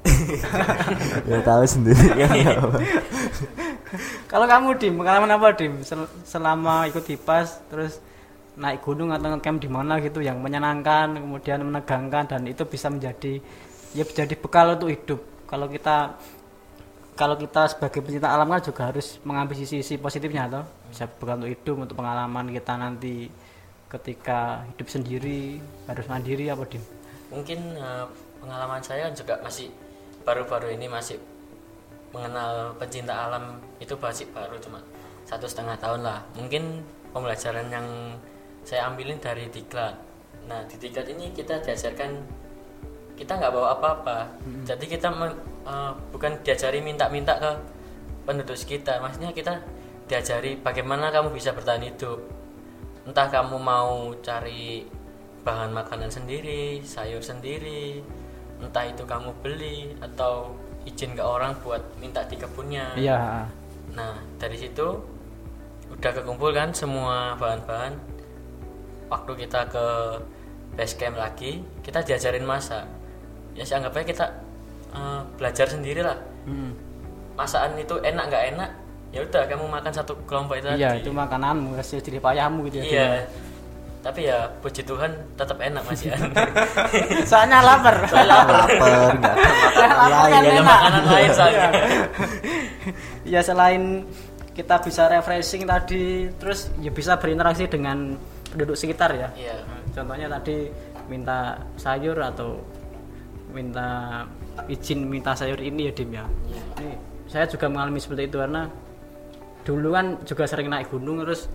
Ya 1.27 1.39
tahu 1.43 1.63
sendiri 1.67 2.15
kan 2.15 2.31
apa. 2.31 2.79
kalau 4.31 4.45
kamu 4.47 4.75
dim 4.79 4.95
pengalaman 4.99 5.31
apa 5.35 5.55
dim? 5.55 5.83
Sel- 5.83 6.11
selama 6.23 6.87
ikut 6.87 7.03
hipas 7.07 7.59
terus 7.67 7.99
naik 8.55 8.83
gunung 8.85 9.11
atau 9.11 9.33
ngecamp 9.33 9.57
di 9.59 9.69
mana 9.71 9.97
gitu 9.99 10.21
yang 10.21 10.39
menyenangkan 10.39 11.17
kemudian 11.17 11.63
menegangkan 11.65 12.23
dan 12.29 12.41
itu 12.45 12.63
bisa 12.67 12.87
menjadi 12.91 13.41
ya 13.95 14.03
menjadi 14.03 14.35
bekal 14.39 14.75
untuk 14.75 14.89
hidup. 14.91 15.19
Kalau 15.47 15.67
kita 15.67 16.15
kalau 17.13 17.35
kita 17.37 17.69
sebagai 17.69 18.01
pencinta 18.01 18.29
alam 18.33 18.49
kan 18.49 18.61
juga 18.61 18.89
harus 18.89 19.21
mengambil 19.21 19.55
sisi-sisi 19.55 20.01
positifnya 20.01 20.49
atau 20.49 20.61
bisa 20.89 21.05
bekal 21.05 21.37
untuk 21.41 21.51
hidup 21.53 21.75
untuk 21.85 21.95
pengalaman 21.97 22.49
kita 22.49 22.73
nanti 22.75 23.29
ketika 23.93 24.65
hidup 24.73 24.87
sendiri 24.89 25.61
harus 25.85 26.05
mandiri 26.09 26.49
apa 26.49 26.65
dim 26.65 26.81
mungkin 27.29 27.77
eh, 27.77 28.05
pengalaman 28.43 28.83
saya 28.83 29.07
juga 29.15 29.39
masih 29.39 29.71
baru-baru 30.27 30.75
ini 30.75 30.91
masih 30.91 31.15
mengenal 32.13 32.77
pencinta 32.77 33.15
alam 33.15 33.57
itu 33.81 33.97
masih 33.97 34.29
baru 34.29 34.55
cuma 34.61 34.79
satu 35.25 35.49
setengah 35.49 35.79
tahun 35.81 36.05
lah. 36.05 36.19
Mungkin 36.37 36.83
pembelajaran 37.15 37.67
yang 37.73 37.87
saya 38.61 38.85
ambilin 38.87 39.17
dari 39.17 39.49
diklat. 39.49 39.97
Nah 40.45 40.61
di 40.69 40.75
diklat 40.77 41.09
ini 41.09 41.33
kita 41.33 41.63
diajarkan 41.63 42.21
kita 43.17 43.31
nggak 43.33 43.51
bawa 43.51 43.79
apa-apa. 43.79 44.17
Jadi 44.67 44.85
kita 44.85 45.09
eh, 45.65 45.91
bukan 46.13 46.31
diajari 46.45 46.79
minta-minta 46.85 47.33
ke 47.41 47.51
penduduk 48.29 48.55
sekitar. 48.55 49.01
Maksudnya 49.01 49.33
kita 49.33 49.57
diajari 50.05 50.59
bagaimana 50.59 51.09
kamu 51.09 51.33
bisa 51.33 51.55
bertahan 51.55 51.81
hidup 51.81 52.42
entah 53.03 53.27
kamu 53.27 53.59
mau 53.59 54.11
cari 54.23 54.87
bahan 55.43 55.75
makanan 55.75 56.07
sendiri 56.07 56.79
sayur 56.83 57.19
sendiri 57.19 57.99
entah 58.63 58.87
itu 58.87 59.03
kamu 59.03 59.35
beli 59.43 59.91
atau 59.99 60.55
izin 60.87 61.15
ke 61.15 61.23
orang 61.23 61.55
buat 61.63 61.83
minta 61.99 62.23
di 62.23 62.39
kebunnya 62.39 62.95
iya 62.95 63.47
Nah, 63.93 64.17
dari 64.41 64.57
situ 64.57 64.87
udah 65.93 66.11
kekumpul 66.11 66.49
kan 66.51 66.73
semua 66.73 67.37
bahan-bahan. 67.37 67.93
Waktu 69.07 69.31
kita 69.45 69.69
ke 69.69 69.85
base 70.73 70.97
camp 70.97 71.21
lagi, 71.21 71.61
kita 71.85 72.01
diajarin 72.01 72.45
masak. 72.45 72.89
Ya, 73.53 73.61
saya 73.61 73.85
anggapnya 73.85 74.05
kita 74.09 74.25
eh, 74.93 75.21
belajar 75.37 75.67
sendiri 75.69 76.01
lah. 76.01 76.17
Hmm. 76.43 76.75
masakan 77.33 77.73
itu 77.81 77.97
enak 78.05 78.29
nggak 78.29 78.45
enak 78.53 78.71
ya 79.13 79.21
udah 79.21 79.45
kamu 79.45 79.65
makan 79.69 79.91
satu 79.93 80.17
kelompok 80.25 80.57
itu 80.57 80.67
iya 80.73 80.97
tadi. 80.97 81.05
itu 81.05 81.09
makananmu 81.13 81.77
hasil 81.77 82.01
jerih 82.01 82.17
payahmu 82.19 82.65
gitu 82.67 82.81
ya 82.81 82.85
iya. 82.89 83.07
Tapi 84.03 84.27
ya 84.27 84.51
puji 84.59 84.83
Tuhan 84.83 85.15
tetap 85.39 85.55
enak 85.63 85.79
mas 85.87 86.03
ya. 86.03 86.11
Soalnya 87.31 87.63
lapar. 87.63 88.03
Lapar. 88.11 88.67
Nggak 89.15 89.31
ada 89.79 89.95
makanan 89.95 90.11
Lapar 90.11 90.27
kan 90.27 90.27
lain 90.27 90.43
ada 90.43 90.51
enak. 90.51 90.65
makanan 90.67 91.03
lain 91.07 91.29
soalnya. 91.39 91.67
Ya 93.23 93.39
selain 93.39 93.83
kita 94.51 94.75
bisa 94.83 95.07
refreshing 95.07 95.63
tadi 95.63 96.27
terus 96.35 96.67
ya 96.83 96.91
bisa 96.91 97.15
berinteraksi 97.15 97.63
dengan 97.71 98.19
penduduk 98.51 98.75
sekitar 98.75 99.15
ya. 99.15 99.31
Iya. 99.39 99.63
Contohnya 99.95 100.27
tadi 100.27 100.67
minta 101.07 101.55
sayur 101.79 102.19
atau 102.19 102.59
minta 103.55 104.19
izin 104.67 105.07
minta 105.07 105.31
sayur 105.31 105.63
ini 105.63 105.87
ya 105.87 105.93
Dim 105.95 106.11
ya. 106.11 106.27
Iya. 106.51 106.63
ini 106.83 106.91
saya 107.31 107.47
juga 107.47 107.71
mengalami 107.71 108.03
seperti 108.03 108.27
itu 108.27 108.35
karena 108.35 108.67
dulu 109.63 109.95
kan 109.95 110.19
juga 110.27 110.43
sering 110.47 110.67
naik 110.67 110.91
gunung 110.91 111.23
terus 111.23 111.47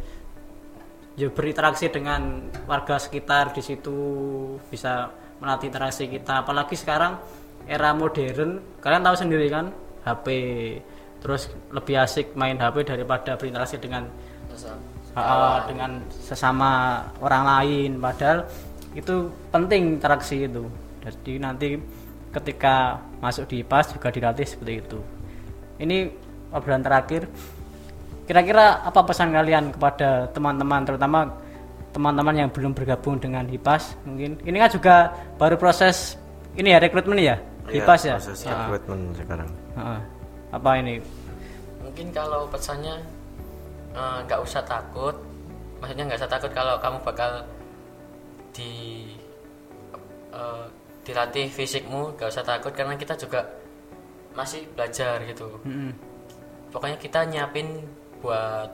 ya 1.19 1.29
berinteraksi 1.29 1.93
dengan 1.93 2.49
warga 2.65 2.97
sekitar 2.97 3.53
di 3.53 3.63
situ 3.63 3.97
bisa 4.69 5.13
melatih 5.39 5.71
interaksi 5.71 6.09
kita. 6.09 6.43
Apalagi 6.43 6.75
sekarang 6.75 7.21
era 7.69 7.93
modern 7.93 8.81
kalian 8.81 9.05
tahu 9.05 9.17
sendiri 9.17 9.47
kan 9.53 9.71
HP 10.03 10.27
terus 11.19 11.53
lebih 11.75 11.99
asik 12.01 12.33
main 12.39 12.57
HP 12.57 12.87
daripada 12.87 13.35
berinteraksi 13.35 13.77
dengan 13.77 14.07
Ah, 15.19 15.67
dengan 15.67 16.05
sesama 16.15 17.03
orang 17.19 17.43
lain. 17.43 17.91
Padahal 17.99 18.47
itu 18.95 19.27
penting 19.51 19.99
interaksi 19.99 20.47
itu. 20.47 20.71
Jadi 21.03 21.33
nanti 21.43 21.69
ketika 22.31 23.03
masuk 23.19 23.51
di 23.51 23.67
IPAS 23.67 23.99
juga 23.99 24.15
dilatih 24.15 24.47
seperti 24.47 24.75
itu. 24.79 25.01
Ini 25.83 25.99
obrolan 26.55 26.85
terakhir 26.87 27.27
kira-kira 28.29 28.85
apa 28.85 29.01
pesan 29.09 29.33
kalian 29.33 29.73
kepada 29.73 30.29
teman-teman 30.37 30.85
terutama 30.85 31.33
teman-teman 31.97 32.35
yang 32.37 32.49
belum 32.53 32.77
bergabung 32.77 33.17
dengan 33.17 33.49
HIPAS? 33.49 33.97
Mungkin 34.05 34.45
ini 34.45 34.57
kan 34.61 34.69
juga 34.69 34.97
baru 35.41 35.57
proses 35.57 36.21
ini 36.53 36.77
ya 36.77 36.79
rekrutmen 36.79 37.17
ya? 37.17 37.41
Iya, 37.73 37.81
HIPAS 37.81 38.01
ya? 38.05 38.15
proses 38.21 38.39
Ah, 38.45 38.69
recruitment 38.69 39.03
sekarang. 39.17 39.49
Ah. 39.73 40.01
apa 40.53 40.71
ini? 40.77 41.01
Mungkin 41.81 42.13
kalau 42.13 42.45
pesannya 42.53 43.01
eh, 43.97 44.19
nggak 44.29 44.41
usah 44.45 44.61
takut. 44.69 45.17
Maksudnya 45.81 46.05
nggak 46.13 46.21
usah 46.21 46.31
takut 46.31 46.53
kalau 46.53 46.77
kamu 46.85 47.01
bakal 47.01 47.33
di 48.53 48.73
eh, 50.37 50.65
dilatih 51.09 51.49
fisikmu 51.49 52.13
nggak 52.21 52.29
usah 52.29 52.45
takut 52.45 52.77
karena 52.77 52.93
kita 53.01 53.17
juga 53.17 53.41
masih 54.37 54.69
belajar 54.77 55.25
gitu. 55.25 55.49
Mm-mm. 55.65 55.91
pokoknya 56.69 57.01
kita 57.01 57.25
nyiapin 57.25 57.81
buat 58.19 58.71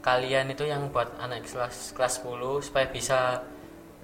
kalian 0.00 0.48
itu 0.48 0.64
yang 0.64 0.88
buat 0.88 1.10
anak 1.18 1.44
kelas 1.44 1.92
kelas 1.92 2.22
10 2.22 2.62
supaya 2.62 2.86
bisa 2.86 3.42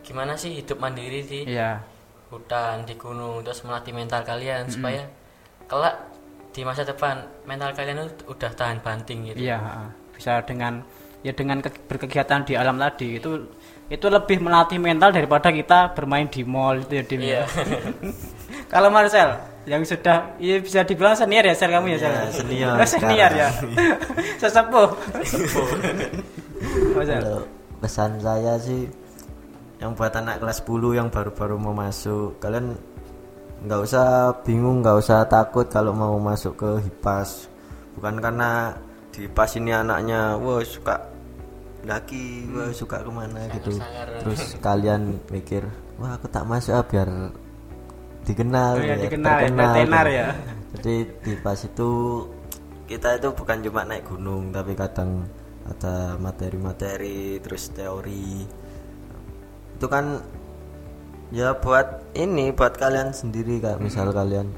gimana 0.03 0.35
sih 0.35 0.59
hidup 0.59 0.77
mandiri 0.77 1.21
di 1.23 1.41
iya 1.47 1.81
hutan 2.29 2.83
di 2.83 2.95
gunung 2.95 3.41
terus 3.41 3.63
melatih 3.63 3.95
mental 3.95 4.21
kalian 4.21 4.67
supaya 4.67 5.07
kelak 5.65 5.97
di 6.51 6.61
masa 6.61 6.83
depan 6.83 7.17
mental 7.45 7.71
kalian 7.73 8.05
itu 8.05 8.27
udah 8.27 8.51
tahan 8.53 8.79
banting 8.79 9.27
gitu 9.27 9.39
Iya, 9.41 9.59
ha. 9.59 9.87
bisa 10.13 10.43
dengan 10.43 10.83
ya 11.23 11.33
dengan 11.33 11.59
ke- 11.59 11.83
berkegiatan 11.85 12.43
di 12.43 12.55
alam 12.55 12.77
tadi 12.77 13.17
itu 13.17 13.49
itu 13.87 14.07
lebih 14.07 14.39
melatih 14.39 14.77
mental 14.79 15.11
daripada 15.11 15.49
kita 15.49 15.95
bermain 15.95 16.27
di 16.27 16.43
mall 16.43 16.79
itu 16.81 16.93
ya 16.95 17.05
Dim 17.05 17.21
ya. 17.23 17.43
Kalau 18.75 18.91
Marcel 18.91 19.39
yang 19.65 19.81
sudah 19.81 20.35
ya 20.37 20.59
bisa 20.59 20.83
dibilang 20.83 21.15
senior 21.15 21.47
ya 21.47 21.55
Sel 21.55 21.71
kamu 21.71 21.95
ya 21.95 21.99
Sel. 22.03 22.11
Iya, 22.11 22.25
senior 22.35 22.75
Oh, 22.75 22.85
senior 22.85 23.31
sekarang. 23.31 23.39
ya. 23.39 23.49
Sesepuh. 24.43 24.89
Marcel. 26.99 27.23
Kalau 27.23 27.43
pesan 27.79 28.19
saya 28.19 28.59
sih 28.59 28.91
yang 29.79 29.93
buat 29.93 30.11
anak 30.11 30.41
kelas 30.41 30.59
10 30.65 30.99
yang 30.99 31.09
baru-baru 31.13 31.55
mau 31.61 31.77
masuk 31.77 32.41
kalian 32.41 32.73
nggak 33.65 33.81
usah 33.85 34.33
bingung 34.41 34.81
nggak 34.81 34.97
usah 34.97 35.29
takut 35.29 35.69
kalau 35.69 35.93
mau 35.93 36.17
masuk 36.17 36.57
ke 36.57 36.71
hipas 36.89 37.49
bukan 37.97 38.17
karena 38.17 38.73
di 39.13 39.29
hipas 39.29 39.61
ini 39.61 39.77
anaknya 39.77 40.41
wah 40.41 40.65
suka 40.65 40.97
daki 41.85 42.49
wah 42.57 42.73
suka 42.73 43.05
ke 43.05 43.11
mana 43.13 43.45
gitu 43.53 43.77
terus 44.25 44.57
kalian 44.65 45.21
mikir 45.29 45.69
wah 46.01 46.17
aku 46.17 46.33
tak 46.33 46.49
masuk 46.49 46.73
ah, 46.73 46.85
biar 46.85 47.09
dikenal 48.25 48.73
Oh, 48.75 48.83
ya, 48.83 48.95
ya, 48.95 49.03
dikenal 49.05 49.31
ya, 49.31 49.41
terkenal 49.47 49.73
tenar 49.77 50.07
gitu. 50.07 50.19
ya. 50.19 50.29
jadi 50.75 50.95
di 51.23 51.33
pas 51.39 51.59
itu 51.61 51.91
kita 52.85 53.09
itu 53.17 53.29
bukan 53.33 53.57
cuma 53.63 53.81
naik 53.85 54.05
gunung 54.05 54.51
tapi 54.51 54.73
kadang 54.73 55.25
ada 55.65 56.17
materi-materi 56.19 57.41
terus 57.41 57.73
teori 57.73 58.45
itu 59.75 59.87
kan 59.87 60.21
ya 61.33 61.57
buat 61.57 62.05
ini 62.13 62.53
buat 62.53 62.77
kalian 62.77 63.11
sendiri 63.11 63.59
kak 63.59 63.81
misal 63.81 64.13
kalian 64.13 64.53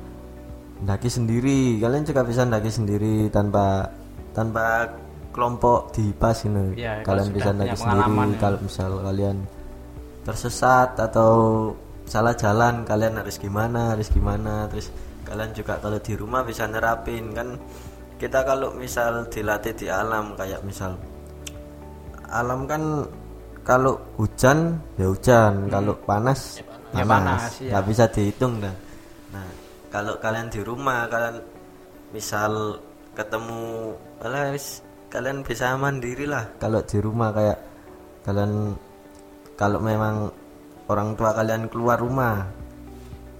daki 0.82 1.06
sendiri 1.08 1.78
kalian 1.78 2.02
juga 2.02 2.20
bisa 2.20 2.42
daki 2.42 2.68
sendiri 2.68 3.30
tanpa 3.30 3.88
tanpa 4.34 4.90
kelompok 5.32 5.94
di 5.94 6.10
pas 6.12 6.36
ini 6.42 6.74
Iya, 6.76 7.00
kalau 7.00 7.22
kalian 7.22 7.30
bisa 7.32 7.50
daki 7.54 7.76
sendiri 7.76 8.02
ya. 8.02 8.36
kalau 8.36 8.58
misal 8.60 8.90
kalian 9.00 9.36
tersesat 10.26 10.90
atau 10.98 11.32
salah 12.06 12.32
jalan 12.32 12.86
kalian 12.86 13.18
harus 13.20 13.36
gimana 13.36 13.92
harus 13.94 14.08
gimana. 14.08 14.70
Terus 14.70 14.88
kalian 15.26 15.50
juga 15.52 15.76
kalau 15.82 15.98
di 15.98 16.14
rumah 16.14 16.46
bisa 16.46 16.64
nerapin 16.66 17.34
kan 17.34 17.58
kita 18.16 18.46
kalau 18.46 18.72
misal 18.72 19.26
dilatih 19.28 19.74
di 19.76 19.86
alam 19.92 20.32
kayak 20.38 20.62
misal 20.64 20.96
alam 22.30 22.64
kan 22.64 23.04
kalau 23.66 23.98
hujan 24.16 24.78
ya 24.96 25.10
hujan 25.10 25.66
kalau 25.68 25.92
panas 26.06 26.62
Ya 26.96 27.02
panas. 27.04 27.10
panas, 27.12 27.42
iya. 27.60 27.70
nggak 27.76 27.84
bisa 27.92 28.04
dihitung 28.08 28.54
dah. 28.62 28.72
Nah 29.34 29.46
kalau 29.92 30.16
kalian 30.16 30.48
di 30.48 30.62
rumah 30.64 31.04
kalian 31.10 31.36
misal 32.14 32.78
ketemu 33.12 33.92
alah, 34.22 34.54
kalian 35.12 35.42
bisa 35.44 35.76
mandiri 35.76 36.24
lah. 36.24 36.46
Kalau 36.56 36.80
di 36.86 36.96
rumah 37.02 37.34
kayak 37.34 37.58
kalian 38.24 38.72
kalau 39.58 39.76
memang 39.82 40.30
orang 40.86 41.14
tua 41.14 41.30
kalian 41.32 41.66
keluar 41.66 41.96
rumah 41.96 42.46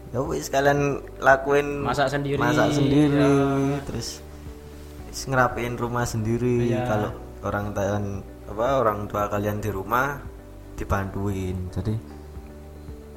ya 0.09 0.19
wis 0.21 0.47
kalian 0.47 0.99
lakuin 1.19 1.83
Masak 1.83 2.09
sendiri. 2.09 2.39
masak 2.39 2.71
sendiri 2.73 3.17
Ya. 3.17 3.79
terus 3.83 4.23
wis 5.07 5.21
ngerapiin 5.25 5.75
rumah 5.75 6.05
sendiri 6.05 6.71
Iya. 6.71 6.87
kalau 6.87 7.11
orang 7.43 7.71
kalian 7.71 8.05
apa 8.47 8.67
orang 8.79 8.99
tua 9.07 9.27
kalian 9.27 9.59
di 9.59 9.69
rumah 9.69 10.19
dibantuin 10.75 11.57
jadi 11.71 11.95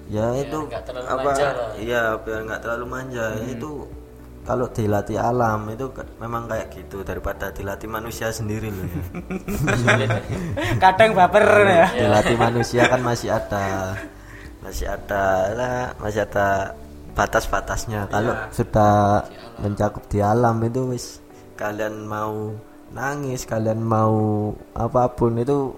ya 0.10 0.34
itu 0.36 0.58
nggak 0.64 0.84
terlalu 0.84 1.06
apa 1.08 1.32
iya 1.78 2.18
biar 2.18 2.40
nggak 2.44 2.62
terlalu 2.64 2.86
manja 2.88 3.26
Hmm. 3.32 3.46
itu 3.48 3.72
kalau 4.42 4.66
dilatih 4.68 5.22
alam 5.22 5.70
itu 5.70 5.86
memang 6.18 6.50
kayak 6.50 6.74
gitu 6.74 7.04
daripada 7.04 7.50
dilatih 7.50 7.86
manusia 7.86 8.30
sendiri 8.30 8.74
loh 8.74 8.88
ya 8.90 9.02
Kadang 10.84 11.14
baper 11.14 11.46
ya. 11.62 11.86
dilatih 11.94 12.34
manusia 12.36 12.90
kan 12.90 12.98
masih 13.00 13.30
ada 13.30 13.94
masih 14.60 14.88
ada 14.92 15.26
lah 15.56 15.80
masih 16.00 16.28
ada 16.28 16.76
batas-batasnya 17.16 18.08
kalau 18.12 18.36
sudah 18.52 19.24
mencakup 19.60 20.04
di 20.08 20.20
alam 20.24 20.60
itu 20.64 20.82
wis 20.92 21.20
kalian 21.56 22.08
mau 22.08 22.56
nangis 22.96 23.44
kalian 23.44 23.80
mau 23.84 24.52
apa 24.76 25.12
pun 25.12 25.36
itu 25.40 25.76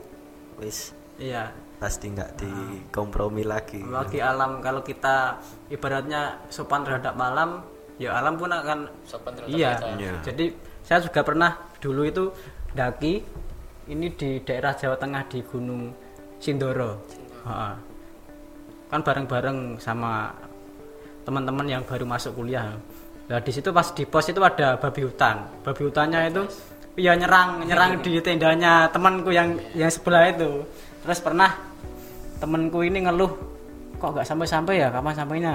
wis 0.61 0.93
Iya. 1.21 1.53
pasti 1.77 2.09
nggak 2.13 2.41
dikompromi 2.41 3.45
lagi 3.45 3.81
Lagi 3.85 4.17
alam 4.17 4.61
kalau 4.61 4.81
kita 4.81 5.37
ibaratnya 5.69 6.41
sopan 6.49 6.81
terhadap 6.81 7.13
malam, 7.13 7.61
ya 8.01 8.17
alam 8.17 8.37
pun 8.37 8.49
akan 8.49 8.89
Sopan 9.05 9.37
terhadap 9.37 9.53
iya. 9.53 9.71
kita. 9.77 9.87
Iya. 9.97 10.13
Jadi 10.25 10.45
saya 10.81 10.99
juga 11.05 11.21
pernah 11.21 11.51
dulu 11.77 12.01
itu 12.05 12.33
daki 12.73 13.13
ini 13.93 14.07
di 14.13 14.41
daerah 14.41 14.73
Jawa 14.73 14.97
Tengah 14.97 15.23
di 15.29 15.39
Gunung 15.45 15.93
Sindoro. 16.41 17.01
Ha-ha. 17.45 17.90
Kan 18.91 19.01
bareng-bareng 19.01 19.79
sama 19.79 20.35
teman-teman 21.23 21.65
yang 21.65 21.81
baru 21.87 22.03
masuk 22.03 22.35
kuliah. 22.35 22.75
Nah 23.31 23.39
di 23.39 23.51
situ 23.55 23.71
pas 23.71 23.87
di 23.95 24.03
pos 24.03 24.27
itu 24.27 24.43
ada 24.43 24.75
babi 24.75 25.07
hutan. 25.07 25.47
Babi 25.63 25.81
hutannya 25.87 26.27
itu 26.27 26.43
ya 26.99 27.15
nyerang 27.15 27.63
nyerang 27.63 28.03
di 28.03 28.19
tendanya 28.19 28.91
temanku 28.91 29.31
yang 29.31 29.55
yang 29.71 29.87
sebelah 29.87 30.27
itu. 30.27 30.67
Terus 31.07 31.23
pernah 31.23 31.55
temanku 32.41 32.83
ini 32.83 33.05
ngeluh 33.07 33.31
kok 34.01 34.17
nggak 34.17 34.25
sampai-sampai 34.25 34.81
ya 34.81 34.87
kapan 34.89 35.13
sampainya 35.13 35.53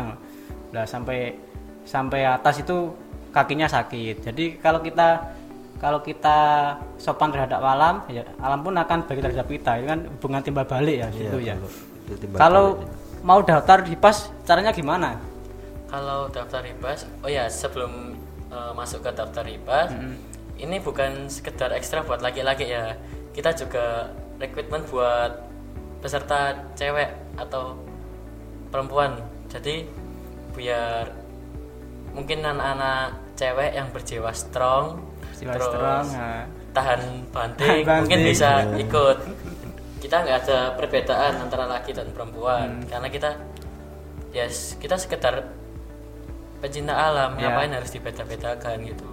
lah 0.71 0.87
sampai 0.87 1.35
sampai 1.83 2.21
atas 2.23 2.63
itu 2.63 2.95
kakinya 3.35 3.67
sakit 3.67 4.23
jadi 4.23 4.45
kalau 4.63 4.79
kita 4.79 5.19
kalau 5.83 5.99
kita 6.01 6.39
sopan 6.97 7.35
terhadap 7.35 7.59
alam 7.59 8.07
ya 8.07 8.23
alam 8.39 8.63
pun 8.63 8.79
akan 8.79 9.03
baik 9.11 9.19
terhadap 9.19 9.47
kita 9.51 9.71
itu 9.83 9.87
kan 9.91 10.01
hubungan 10.07 10.41
timbal 10.47 10.65
balik 10.65 10.97
ya 11.03 11.09
Iya, 11.11 11.19
gitu 11.19 11.39
ya 11.43 11.55
kalau 12.39 12.79
mau 13.27 13.43
daftar 13.43 13.83
di 13.83 13.99
pas 13.99 14.31
caranya 14.47 14.71
gimana? 14.71 15.19
Kalau 15.91 16.31
daftar 16.31 16.63
hibas 16.63 17.11
oh 17.27 17.31
ya 17.31 17.51
sebelum 17.51 18.15
eh, 18.55 18.73
masuk 18.79 19.03
ke 19.03 19.11
daftar 19.11 19.43
IPAS 19.43 19.91
ini 20.57 20.79
bukan 20.79 21.27
sekedar 21.27 21.75
ekstra 21.75 22.07
buat 22.07 22.23
laki-laki 22.23 22.71
ya. 22.71 22.95
Kita 23.35 23.53
juga 23.53 24.09
rekrutmen 24.39 24.87
buat 24.89 25.43
peserta 26.01 26.55
cewek 26.79 27.11
atau 27.37 27.77
perempuan. 28.71 29.19
Jadi 29.51 29.85
biar 30.57 31.13
mungkin 32.17 32.41
anak-anak 32.41 33.37
cewek 33.37 33.71
yang 33.77 33.93
berjiwa 33.93 34.33
strong 34.33 34.97
Jiwa 35.37 35.53
terus 35.53 35.69
strong, 35.69 36.07
tahan 36.73 37.01
banting 37.29 37.85
Tahan 37.85 38.01
mungkin 38.09 38.21
banting. 38.25 38.33
bisa 38.33 38.51
ikut 38.81 39.19
kita 40.07 40.23
nggak 40.23 40.39
ada 40.47 40.59
perbedaan 40.79 41.43
antara 41.43 41.67
laki 41.67 41.91
dan 41.91 42.15
perempuan. 42.15 42.79
Hmm. 42.79 42.87
karena 42.87 43.09
kita 43.11 43.31
yes 44.31 44.79
kita 44.79 44.95
sekedar 44.95 45.51
pecinta 46.63 46.95
alam 46.95 47.35
Ya. 47.37 47.51
ngapain 47.51 47.75
harus 47.75 47.91
dibeda-bedakan 47.91 48.87
gitu. 48.87 49.09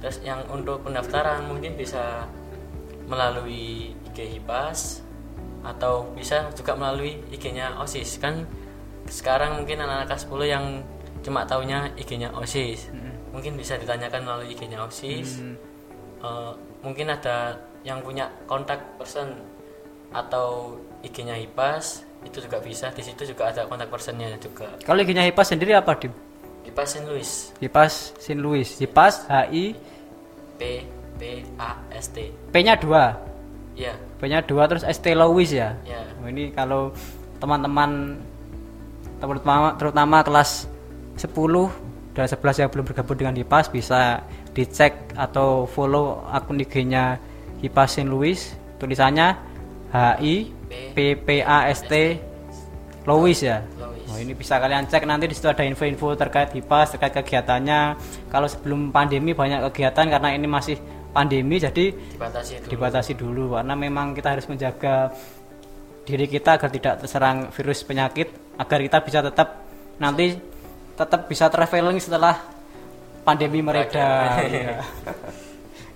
Terus 0.00 0.20
yang 0.20 0.44
untuk 0.48 0.84
pendaftaran 0.84 1.44
mungkin 1.44 1.74
bisa 1.74 2.28
melalui 3.08 3.96
IG 4.12 4.38
HIPAS 4.38 5.02
atau 5.60 6.08
bisa 6.14 6.48
juga 6.54 6.72
melalui 6.72 7.20
IG-nya 7.28 7.76
OSIS. 7.76 8.16
Kan 8.16 8.46
sekarang 9.10 9.60
mungkin 9.60 9.82
anak-anak 9.82 10.08
kelas 10.08 10.24
10 10.24 10.46
yang 10.46 10.64
cuma 11.20 11.44
taunya 11.44 11.90
IG-nya 12.00 12.32
OSIS. 12.32 12.88
Mungkin 13.34 13.58
bisa 13.60 13.76
ditanyakan 13.76 14.24
melalui 14.24 14.54
IG-nya 14.54 14.80
OSIS. 14.80 15.42
Eh, 16.22 16.52
mungkin 16.80 17.12
ada 17.12 17.60
yang 17.84 18.00
punya 18.00 18.30
kontak 18.46 18.80
person 18.96 19.36
atau 20.10 20.78
IG-nya 21.00 21.38
HIPAS 21.38 22.06
itu 22.26 22.38
juga 22.44 22.60
bisa 22.60 22.92
di 22.92 23.00
situ 23.00 23.24
juga 23.24 23.48
ada 23.48 23.64
kontak 23.64 23.88
personnya 23.88 24.36
juga 24.36 24.68
Kalau 24.84 25.00
IG-nya 25.00 25.24
Hipas 25.24 25.56
sendiri 25.56 25.72
apa, 25.72 25.96
Dim? 25.96 26.12
HIPAS 26.68 26.88
Saint 26.92 27.06
Louis 27.08 27.30
Hipas 27.58 27.92
Sin 28.20 28.38
Louis. 28.44 28.68
Hipas 28.76 29.24
H 29.26 29.48
I 29.48 29.64
P 30.60 30.84
P 31.16 31.22
A 31.56 31.80
S 31.88 32.12
T 32.12 32.28
P-nya 32.52 32.76
2. 32.76 33.80
ya 33.80 33.96
P-nya 34.20 34.44
2 34.44 34.68
terus 34.68 34.84
ST 34.84 35.16
Louis 35.16 35.48
ya. 35.48 35.72
ya 35.88 36.04
Oh, 36.20 36.28
ini 36.28 36.52
kalau 36.52 36.92
teman-teman 37.40 38.20
terutama 39.16 39.72
terutama 39.80 40.20
kelas 40.20 40.68
10 41.16 41.32
dan 42.12 42.28
11 42.28 42.60
yang 42.60 42.68
belum 42.68 42.84
bergabung 42.84 43.16
dengan 43.16 43.34
HIPAS 43.40 43.72
bisa 43.72 44.20
dicek 44.52 45.16
atau 45.16 45.64
follow 45.64 46.20
akun 46.28 46.60
IG-nya 46.60 47.16
HIPAS 47.64 47.88
Saint 47.96 48.12
Louis 48.12 48.36
tulisannya 48.76 49.49
H 49.90 49.96
I 50.22 50.34
P 50.94 50.96
P 51.18 51.28
A 51.42 51.68
S 51.70 51.82
T 51.84 51.94
Louis 53.06 53.38
ya. 53.40 53.64
Oh, 54.10 54.18
ini 54.18 54.34
bisa 54.34 54.58
kalian 54.58 54.86
cek 54.90 55.06
nanti 55.06 55.30
di 55.30 55.34
situ 55.34 55.46
ada 55.46 55.62
info-info 55.62 56.18
terkait 56.18 56.50
HIPAS, 56.50 56.98
terkait 56.98 57.14
kegiatannya. 57.14 57.96
Kalau 58.28 58.46
sebelum 58.50 58.90
pandemi 58.90 59.32
banyak 59.32 59.70
kegiatan 59.70 60.06
karena 60.10 60.34
ini 60.34 60.46
masih 60.50 60.76
pandemi 61.10 61.58
jadi 61.58 61.90
dibatasi 61.90 62.62
dulu 62.62 62.70
dibatasi 62.70 63.12
dulu 63.18 63.44
karena 63.58 63.74
memang 63.74 64.14
kita 64.14 64.28
harus 64.30 64.46
menjaga 64.46 65.10
diri 66.06 66.26
kita 66.30 66.54
agar 66.54 66.70
tidak 66.70 66.94
terserang 67.02 67.50
virus 67.50 67.82
penyakit 67.82 68.30
agar 68.54 68.78
kita 68.78 68.98
bisa 69.02 69.18
tetap 69.18 69.48
nanti 69.98 70.38
tetap 70.94 71.26
bisa 71.26 71.50
traveling 71.50 71.98
setelah 71.98 72.38
pandemi 73.26 73.58
mereda 73.58 74.38
Iya. 74.38 74.80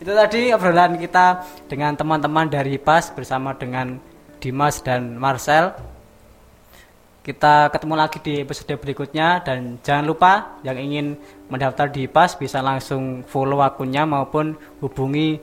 itu 0.04 0.12
tadi 0.12 0.52
obrolan 0.52 1.00
kita 1.00 1.40
dengan 1.64 1.96
teman-teman 1.96 2.44
dari 2.44 2.76
PAS 2.76 3.08
bersama 3.16 3.56
dengan 3.56 3.96
Dimas 4.36 4.84
dan 4.84 5.16
Marcel 5.16 5.72
kita 7.24 7.72
ketemu 7.72 7.94
lagi 7.96 8.20
di 8.20 8.44
episode 8.44 8.76
berikutnya 8.76 9.40
dan 9.40 9.80
jangan 9.80 10.04
lupa 10.04 10.60
yang 10.60 10.76
ingin 10.76 11.16
mendaftar 11.48 11.88
di 11.88 12.04
PAS 12.04 12.36
bisa 12.36 12.60
langsung 12.60 13.24
follow 13.24 13.64
akunnya 13.64 14.04
maupun 14.04 14.52
hubungi 14.84 15.40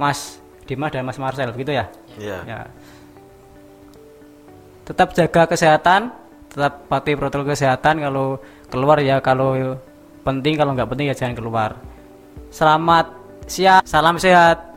Mas 0.00 0.40
Dimas 0.64 0.88
dan 0.88 1.04
Mas 1.04 1.20
Marcel 1.20 1.52
begitu 1.52 1.76
ya? 1.76 1.92
Iya. 2.16 2.38
Ya. 2.48 2.60
Tetap 4.88 5.12
jaga 5.12 5.52
kesehatan, 5.52 6.16
tetap 6.48 6.88
patuhi 6.88 7.12
protokol 7.12 7.52
kesehatan 7.52 8.00
kalau 8.00 8.40
keluar 8.72 9.04
ya 9.04 9.20
kalau 9.20 9.76
penting 10.24 10.56
kalau 10.56 10.72
nggak 10.72 10.88
penting 10.88 11.12
ya 11.12 11.16
jangan 11.16 11.36
keluar. 11.36 11.76
Selamat 12.48 13.17
siang, 13.48 13.82
salam 13.82 14.20
sehat. 14.20 14.67